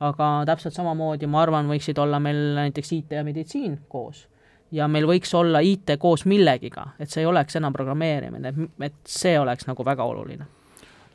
aga 0.00 0.28
täpselt 0.46 0.76
samamoodi 0.76 1.26
ma 1.26 1.42
arvan, 1.42 1.70
võiksid 1.72 1.98
olla 1.98 2.20
meil 2.20 2.54
näiteks 2.60 2.92
IT 2.92 3.16
ja 3.16 3.24
meditsiin 3.24 3.80
koos 3.88 4.26
ja 4.72 4.84
meil 4.88 5.08
võiks 5.08 5.32
olla 5.34 5.64
IT 5.64 5.96
koos 5.98 6.26
millegiga, 6.28 6.90
et 7.00 7.08
see 7.08 7.24
ei 7.24 7.32
oleks 7.32 7.56
enam 7.56 7.72
programmeerimine, 7.72 8.54
et 8.84 9.00
see 9.08 9.38
oleks 9.40 9.66
nagu 9.66 9.84
väga 9.84 10.04
oluline 10.04 10.57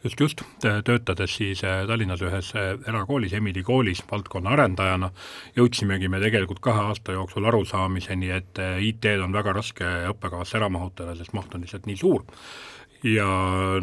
just, 0.03 0.19
just, 0.19 0.41
töötades 0.59 1.35
siis 1.37 1.63
äh, 1.63 1.83
Tallinnas 1.87 2.21
ühes 2.25 2.51
äh, 2.55 2.73
erakoolis, 2.89 3.33
Emili 3.33 3.63
koolis 3.63 4.03
valdkonna 4.11 4.53
arendajana, 4.57 5.11
jõudsimegi 5.57 6.09
me 6.11 6.21
tegelikult 6.23 6.61
kahe 6.63 6.89
aasta 6.89 7.15
jooksul 7.15 7.47
arusaamiseni, 7.51 8.29
et 8.35 8.61
äh, 8.61 8.77
IT-d 8.89 9.23
on 9.23 9.35
väga 9.35 9.55
raske 9.55 9.89
õppekavasse 10.11 10.59
ära 10.59 10.69
mahutada, 10.73 11.15
sest 11.19 11.33
maht 11.37 11.55
on 11.55 11.65
lihtsalt 11.65 11.89
nii 11.89 11.99
suur 11.99 12.25
ja 13.03 13.27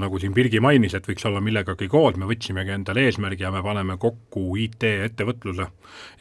nagu 0.00 0.18
siin 0.20 0.32
Birgi 0.34 0.60
mainis, 0.64 0.94
et 0.96 1.04
võiks 1.08 1.24
olla 1.28 1.42
millegagi 1.44 1.88
koos, 1.92 2.16
me 2.16 2.28
võtsimegi 2.28 2.72
endale 2.72 3.04
eesmärgi 3.08 3.44
ja 3.44 3.50
me 3.52 3.60
paneme 3.64 3.98
kokku 4.00 4.54
IT-ettevõtluse, 4.64 5.66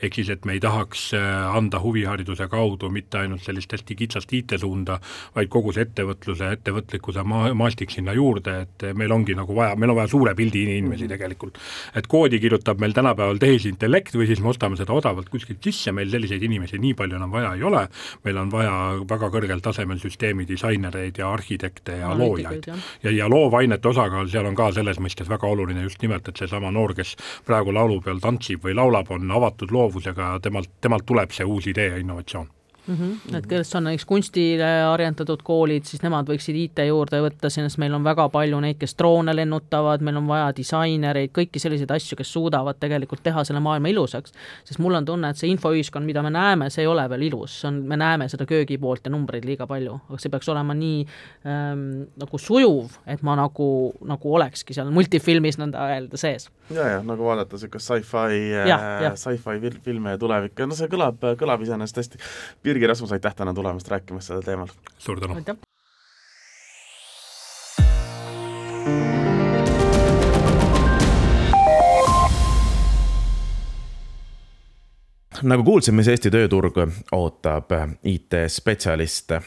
ehk 0.04 0.18
siis, 0.20 0.32
et 0.34 0.48
me 0.48 0.58
ei 0.58 0.64
tahaks 0.64 1.06
äh, 1.16 1.56
anda 1.56 1.80
huvihariduse 1.80 2.50
kaudu 2.52 2.90
mitte 2.92 3.22
ainult 3.22 3.46
sellist 3.46 3.72
hästi 3.76 3.96
kitsast 4.02 4.34
IT-suunda, 4.36 5.00
vaid 5.36 5.52
kogu 5.54 5.72
see 5.76 5.86
ettevõtluse, 5.88 6.52
ettevõtlikkuse 6.58 7.24
maa, 7.24 7.54
maastik 7.58 7.94
sinna 7.96 8.16
juurde, 8.18 8.58
et 8.66 8.88
meil 9.00 9.16
ongi 9.16 9.38
nagu 9.38 9.56
vaja, 9.56 9.80
meil 9.80 9.96
on 9.96 10.00
vaja 10.02 10.12
suure 10.12 10.36
pildi 10.36 10.66
inimesi 10.68 11.08
mhm. 11.08 11.14
tegelikult. 11.16 11.60
et 11.96 12.08
koodi 12.08 12.40
kirjutab 12.40 12.84
meil 12.84 12.94
tänapäeval 12.94 13.40
tehisintellekt 13.40 14.16
või 14.20 14.28
siis 14.28 14.44
me 14.44 14.52
ostame 14.52 14.76
seda 14.80 14.94
odavalt 14.94 15.30
kuskilt 15.32 15.64
sisse, 15.64 15.94
meil 15.96 16.12
selliseid 16.12 16.44
inimesi 16.44 16.80
nii 16.80 16.94
palju 17.00 17.16
enam 17.16 17.32
vaja 17.32 17.56
ei 17.56 17.64
ole, 17.64 17.88
meil 18.28 18.44
on 18.44 18.52
vaja 18.52 18.76
väga 19.08 19.32
kõrgel 19.32 19.64
tasemel 19.64 20.04
süsteemi 20.04 20.48
disainereid 20.50 21.24
ja 21.24 21.32
arhitekte 21.32 22.02
ja 22.04 22.12
loojaid 22.18 22.68
ja, 22.68 22.76
ja 23.04 23.30
loovainete 23.30 23.88
osakaal 23.88 24.28
seal 24.28 24.46
on 24.46 24.56
ka 24.56 24.72
selles 24.72 25.00
mõistes 25.00 25.30
väga 25.30 25.48
oluline 25.48 25.84
just 25.84 26.02
nimelt, 26.02 26.28
et 26.28 26.38
seesama 26.38 26.72
noor, 26.72 26.94
kes 26.98 27.16
praegu 27.46 27.74
laulupeol 27.74 28.22
tantsib 28.24 28.64
või 28.64 28.76
laulab, 28.76 29.12
on 29.12 29.32
avatud 29.32 29.72
loovusega 29.72 30.34
ja 30.34 30.40
temalt, 30.40 30.72
temalt 30.82 31.06
tuleb 31.06 31.32
see 31.36 31.46
uus 31.46 31.68
idee 31.68 31.90
ja 31.94 32.00
innovatsioon 32.02 32.50
mm. 32.90 32.96
-hmm. 32.96 33.38
et 33.38 33.48
kes 33.48 33.76
on 33.76 33.84
näiteks 33.84 34.06
kunstile 34.06 34.70
orientatud 34.94 35.42
koolid, 35.44 35.86
siis 35.86 36.02
nemad 36.04 36.28
võiksid 36.30 36.56
IT 36.56 36.84
juurde 36.88 37.22
võtta, 37.24 37.50
sest 37.50 37.78
meil 37.78 37.94
on 37.94 38.04
väga 38.04 38.30
palju 38.30 38.60
neid, 38.60 38.78
kes 38.80 38.96
droone 38.98 39.36
lennutavad, 39.36 40.02
meil 40.02 40.18
on 40.18 40.28
vaja 40.28 40.52
disainereid, 40.58 41.32
kõiki 41.36 41.62
selliseid 41.62 41.92
asju, 41.92 42.18
kes 42.20 42.34
suudavad 42.34 42.80
tegelikult 42.80 43.24
teha 43.24 43.44
selle 43.44 43.60
maailma 43.60 43.92
ilusaks. 43.94 44.34
sest 44.64 44.80
mul 44.80 44.94
on 44.94 45.06
tunne, 45.06 45.30
et 45.30 45.38
see 45.38 45.50
infoühiskond, 45.54 46.06
mida 46.06 46.24
me 46.26 46.30
näeme, 46.30 46.70
see 46.70 46.84
ei 46.84 46.88
ole 46.88 47.10
veel 47.10 47.28
ilus, 47.30 47.62
see 47.62 47.68
on, 47.68 47.82
me 47.88 47.98
näeme 47.98 48.30
seda 48.30 48.46
köögipoolt 48.46 49.06
ja 49.06 49.12
numbreid 49.12 49.46
liiga 49.46 49.68
palju, 49.68 50.00
aga 50.10 50.20
see 50.20 50.30
peaks 50.30 50.50
olema 50.50 50.74
nii 50.74 51.06
ähm, 51.46 51.86
nagu 52.20 52.38
sujuv, 52.38 52.98
et 53.08 53.22
ma 53.22 53.36
nagu, 53.36 53.94
nagu 54.06 54.34
olekski 54.36 54.74
seal 54.74 54.92
multifilmis 54.92 55.60
nõnda 55.60 55.90
öelda 55.94 56.18
sees. 56.18 56.50
ja, 56.74 56.88
ja 56.88 57.04
nagu 57.04 57.26
vaadata 57.26 57.56
niisugust 57.56 57.86
sci-fi, 57.86 58.42
äh, 58.66 59.14
sci-fi 59.16 59.74
filme 59.84 60.16
ja 60.16 60.18
tulevikku 60.18 60.68
no 60.70 60.76
see 60.78 60.90
kõlab, 60.92 61.24
kõlab 61.40 61.64
iseenesest 61.66 62.02
hästi 62.02 62.22
Virgi 62.80 62.88
Rasmus, 62.88 63.12
aitäh 63.12 63.34
täna 63.36 63.52
tulemast 63.54 63.90
rääkimast 63.92 64.30
sellel 64.32 64.44
teemal! 64.48 64.70
suur 65.04 65.20
tänu! 65.20 65.36
Nagu 75.44 75.64
kuulsime, 75.64 76.04
siis 76.04 76.18
Eesti 76.18 76.32
tööturg 76.34 76.78
ootab 77.16 77.72
IT-spetsialiste. 78.08 79.40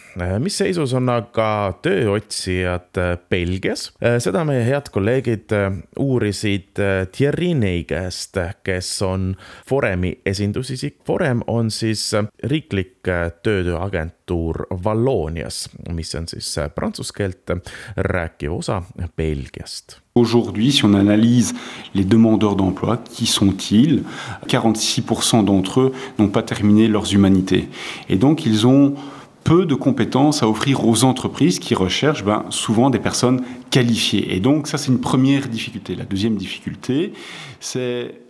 mis 0.43 0.59
seisus 0.59 0.95
on 0.99 1.09
aga 1.13 1.49
tööotsijad 1.85 3.01
Belgias? 3.31 3.91
seda 4.01 4.45
meie 4.49 4.65
head 4.67 4.91
kolleegid 4.93 5.55
uurisid 6.01 6.81
Thierry 7.13 7.53
Ney 7.55 7.85
käest, 7.89 8.39
kes 8.65 8.93
on 9.07 9.33
Foremi 9.69 10.15
esindusisik. 10.27 11.01
Forem 11.07 11.43
on 11.47 11.71
siis 11.71 12.11
riiklik 12.45 13.03
töötööagentuur 13.43 14.67
Valloonias, 14.85 15.69
mis 15.91 16.15
on 16.19 16.29
siis 16.31 16.55
prantsuse 16.75 17.17
keelt 17.17 17.57
rääkiv 17.97 18.61
osa 18.61 18.83
Belgiast 19.17 20.02
Aujourd'hui, 20.15 20.73
si 20.73 20.85
on 20.85 20.93
analyse 20.93 21.55
les 21.95 22.05
demandeurs 22.05 22.55
d'emploi, 22.55 22.99
qui 22.99 23.25
sont-ils? 23.25 24.03
46% 24.47 25.43
d'entre 25.43 25.81
eux 25.81 25.93
n'ont 26.19 26.29
pas 26.29 26.43
terminé 26.43 26.87
leurs 26.87 27.15
humanités. 27.15 27.69
Et 28.11 28.17
donc, 28.17 28.45
ils 28.45 28.67
ont 28.67 28.95
peu 29.43 29.65
de 29.65 29.75
compétences 29.75 30.43
à 30.43 30.49
offrir 30.49 30.87
aux 30.87 31.05
entreprises 31.05 31.59
qui 31.59 31.75
recherchent 31.75 32.25
ben, 32.25 32.45
souvent 32.51 32.91
des 32.91 32.99
personnes 32.99 33.43
qualifiées. 33.71 34.35
Et 34.35 34.41
donc 34.41 34.67
ça, 34.67 34.79
c'est 34.79 34.93
une 34.93 35.01
première 35.01 35.49
difficulté. 35.49 35.97
La 35.97 36.05
deuxième 36.05 36.37
difficulté, 36.37 37.13
c'est 37.59 38.22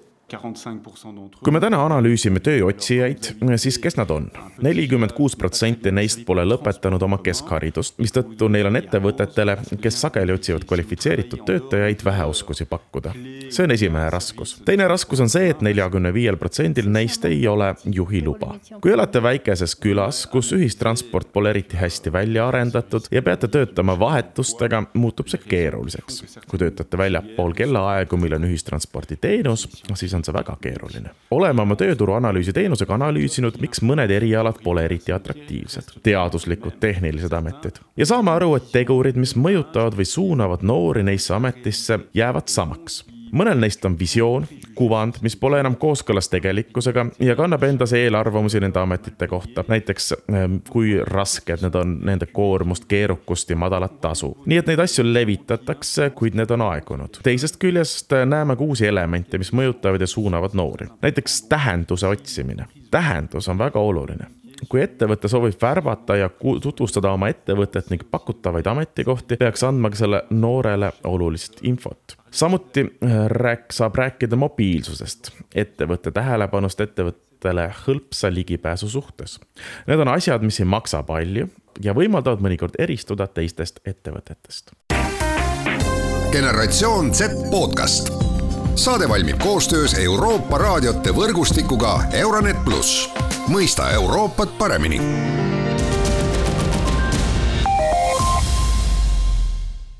kui 1.42 1.52
me 1.52 1.60
täna 1.60 1.82
analüüsime 1.86 2.40
tööotsijaid, 2.44 3.32
siis 3.56 3.78
kes 3.82 3.96
nad 3.98 4.10
on? 4.10 4.30
nelikümmend 4.62 5.12
kuus 5.16 5.36
protsenti 5.36 5.92
neist 5.92 6.24
pole 6.26 6.44
lõpetanud 6.46 7.02
oma 7.02 7.18
keskharidust, 7.24 7.98
mistõttu 8.02 8.48
neil 8.52 8.68
on 8.70 8.78
ettevõtetele, 8.78 9.56
kes 9.82 10.00
sageli 10.04 10.34
otsivad 10.34 10.64
kvalifitseeritud 10.68 11.44
töötajaid, 11.46 12.04
vähe 12.04 12.24
oskusi 12.30 12.64
pakkuda. 12.70 13.12
see 13.50 13.64
on 13.64 13.70
esimene 13.70 14.10
raskus. 14.10 14.54
teine 14.64 14.88
raskus 14.88 15.20
on 15.20 15.28
see, 15.28 15.50
et 15.50 15.60
neljakümne 15.60 16.14
viiel 16.14 16.36
protsendil 16.36 16.88
neist 16.90 17.24
ei 17.24 17.46
ole 17.48 17.74
juhiluba. 17.84 18.54
kui 18.80 18.92
elate 18.92 19.22
väikeses 19.22 19.76
külas, 19.76 20.26
kus 20.26 20.52
ühistransport 20.52 21.32
pole 21.32 21.50
eriti 21.50 21.76
hästi 21.76 22.12
välja 22.12 22.48
arendatud 22.48 23.08
ja 23.10 23.22
peate 23.22 23.48
töötama 23.48 23.98
vahetustega, 23.98 24.84
muutub 24.94 25.28
see 25.28 25.40
keeruliseks. 25.48 26.22
kui 26.48 26.58
töötate 26.58 26.98
väljapool 26.98 27.52
kellaaegu, 27.52 28.16
mil 28.16 28.38
on 28.38 28.48
ühistransporditeenus, 28.50 29.68
siis 29.94 30.14
on 30.14 30.21
on 30.22 30.26
see 30.26 30.34
väga 30.34 30.56
keeruline. 30.62 31.10
oleme 31.30 31.62
oma 31.62 31.76
tööturuanalüüsi 31.76 32.54
teenusega 32.54 32.94
analüüsinud, 32.94 33.58
miks 33.60 33.82
mõned 33.82 34.10
erialad 34.10 34.62
pole 34.62 34.84
eriti 34.86 35.12
atraktiivsed, 35.12 35.98
teaduslikud, 36.02 36.78
tehnilised 36.80 37.32
ametid. 37.32 37.82
ja 37.96 38.06
saame 38.06 38.30
aru, 38.30 38.54
et 38.56 38.70
tegurid, 38.72 39.18
mis 39.18 39.34
mõjutavad 39.36 39.98
või 39.98 40.06
suunavad 40.06 40.62
noori 40.62 41.02
neisse 41.02 41.34
ametisse, 41.34 41.98
jäävad 42.14 42.48
samaks 42.48 43.02
mõnel 43.32 43.60
neist 43.60 43.84
on 43.84 43.96
visioon, 43.98 44.46
kuvand, 44.74 45.18
mis 45.24 45.36
pole 45.36 45.60
enam 45.60 45.76
kooskõlas 45.80 46.28
tegelikkusega 46.32 47.06
ja 47.22 47.36
kannab 47.36 47.64
endas 47.66 47.92
eelarvamusi 47.96 48.60
nende 48.60 48.80
ametite 48.80 49.28
kohta. 49.28 49.64
näiteks 49.68 50.12
ehm, 50.12 50.56
kui 50.70 50.96
rasked 51.06 51.64
need 51.64 51.78
on, 51.78 51.96
nende 52.04 52.26
koormust, 52.26 52.84
keerukust 52.88 53.50
ja 53.50 53.56
madalat 53.56 54.00
tasu. 54.00 54.36
nii 54.46 54.58
et 54.58 54.70
neid 54.70 54.84
asju 54.84 55.06
levitatakse, 55.12 56.10
kuid 56.10 56.36
need 56.38 56.50
on 56.50 56.66
aegunud. 56.68 57.22
teisest 57.22 57.58
küljest 57.62 58.12
eh, 58.12 58.26
näeme 58.26 58.56
ka 58.56 58.64
uusi 58.64 58.86
elemente, 58.86 59.38
mis 59.38 59.52
mõjutavad 59.52 60.00
ja 60.00 60.06
suunavad 60.06 60.54
noori. 60.54 60.86
näiteks 61.02 61.42
tähenduse 61.48 62.06
otsimine. 62.06 62.66
tähendus 62.90 63.48
on 63.48 63.58
väga 63.58 63.80
oluline 63.80 64.30
kui 64.68 64.78
ettevõte 64.78 65.26
soovib 65.28 65.56
värvata 65.62 66.16
ja 66.16 66.28
tutvustada 66.62 67.10
oma 67.10 67.28
ettevõtet 67.32 67.90
ning 67.90 68.04
pakutavaid 68.10 68.66
ametikohti, 68.66 69.36
peaks 69.36 69.64
andma 69.66 69.90
ka 69.90 69.98
selle 69.98 70.22
noorele 70.30 70.92
olulist 71.04 71.58
infot 71.66 72.21
samuti 72.32 72.80
äh, 72.80 73.10
rääk-, 73.26 73.72
saab 73.72 73.94
rääkida 73.94 74.36
mobiilsusest, 74.36 75.30
ettevõtte 75.54 76.10
tähelepanust 76.10 76.80
ettevõttele 76.80 77.68
hõlpsa 77.86 78.32
ligipääsu 78.34 78.88
suhtes. 78.88 79.40
Need 79.86 80.00
on 80.00 80.08
asjad, 80.08 80.42
mis 80.42 80.60
ei 80.60 80.66
maksa 80.66 81.02
palju 81.02 81.48
ja 81.82 81.94
võimaldavad 81.94 82.42
mõnikord 82.44 82.78
eristuda 82.78 83.26
teistest 83.26 83.80
ettevõtetest. 83.86 84.72
generatsioon 86.32 87.14
Z 87.14 87.50
podcast. 87.50 88.12
saade 88.74 89.08
valmib 89.08 89.38
koostöös 89.38 89.94
Euroopa 89.98 90.58
raadiote 90.58 91.10
võrgustikuga 91.10 92.00
Euronet 92.12 92.64
pluss, 92.64 93.08
mõista 93.48 93.90
Euroopat 93.92 94.58
paremini 94.58 95.00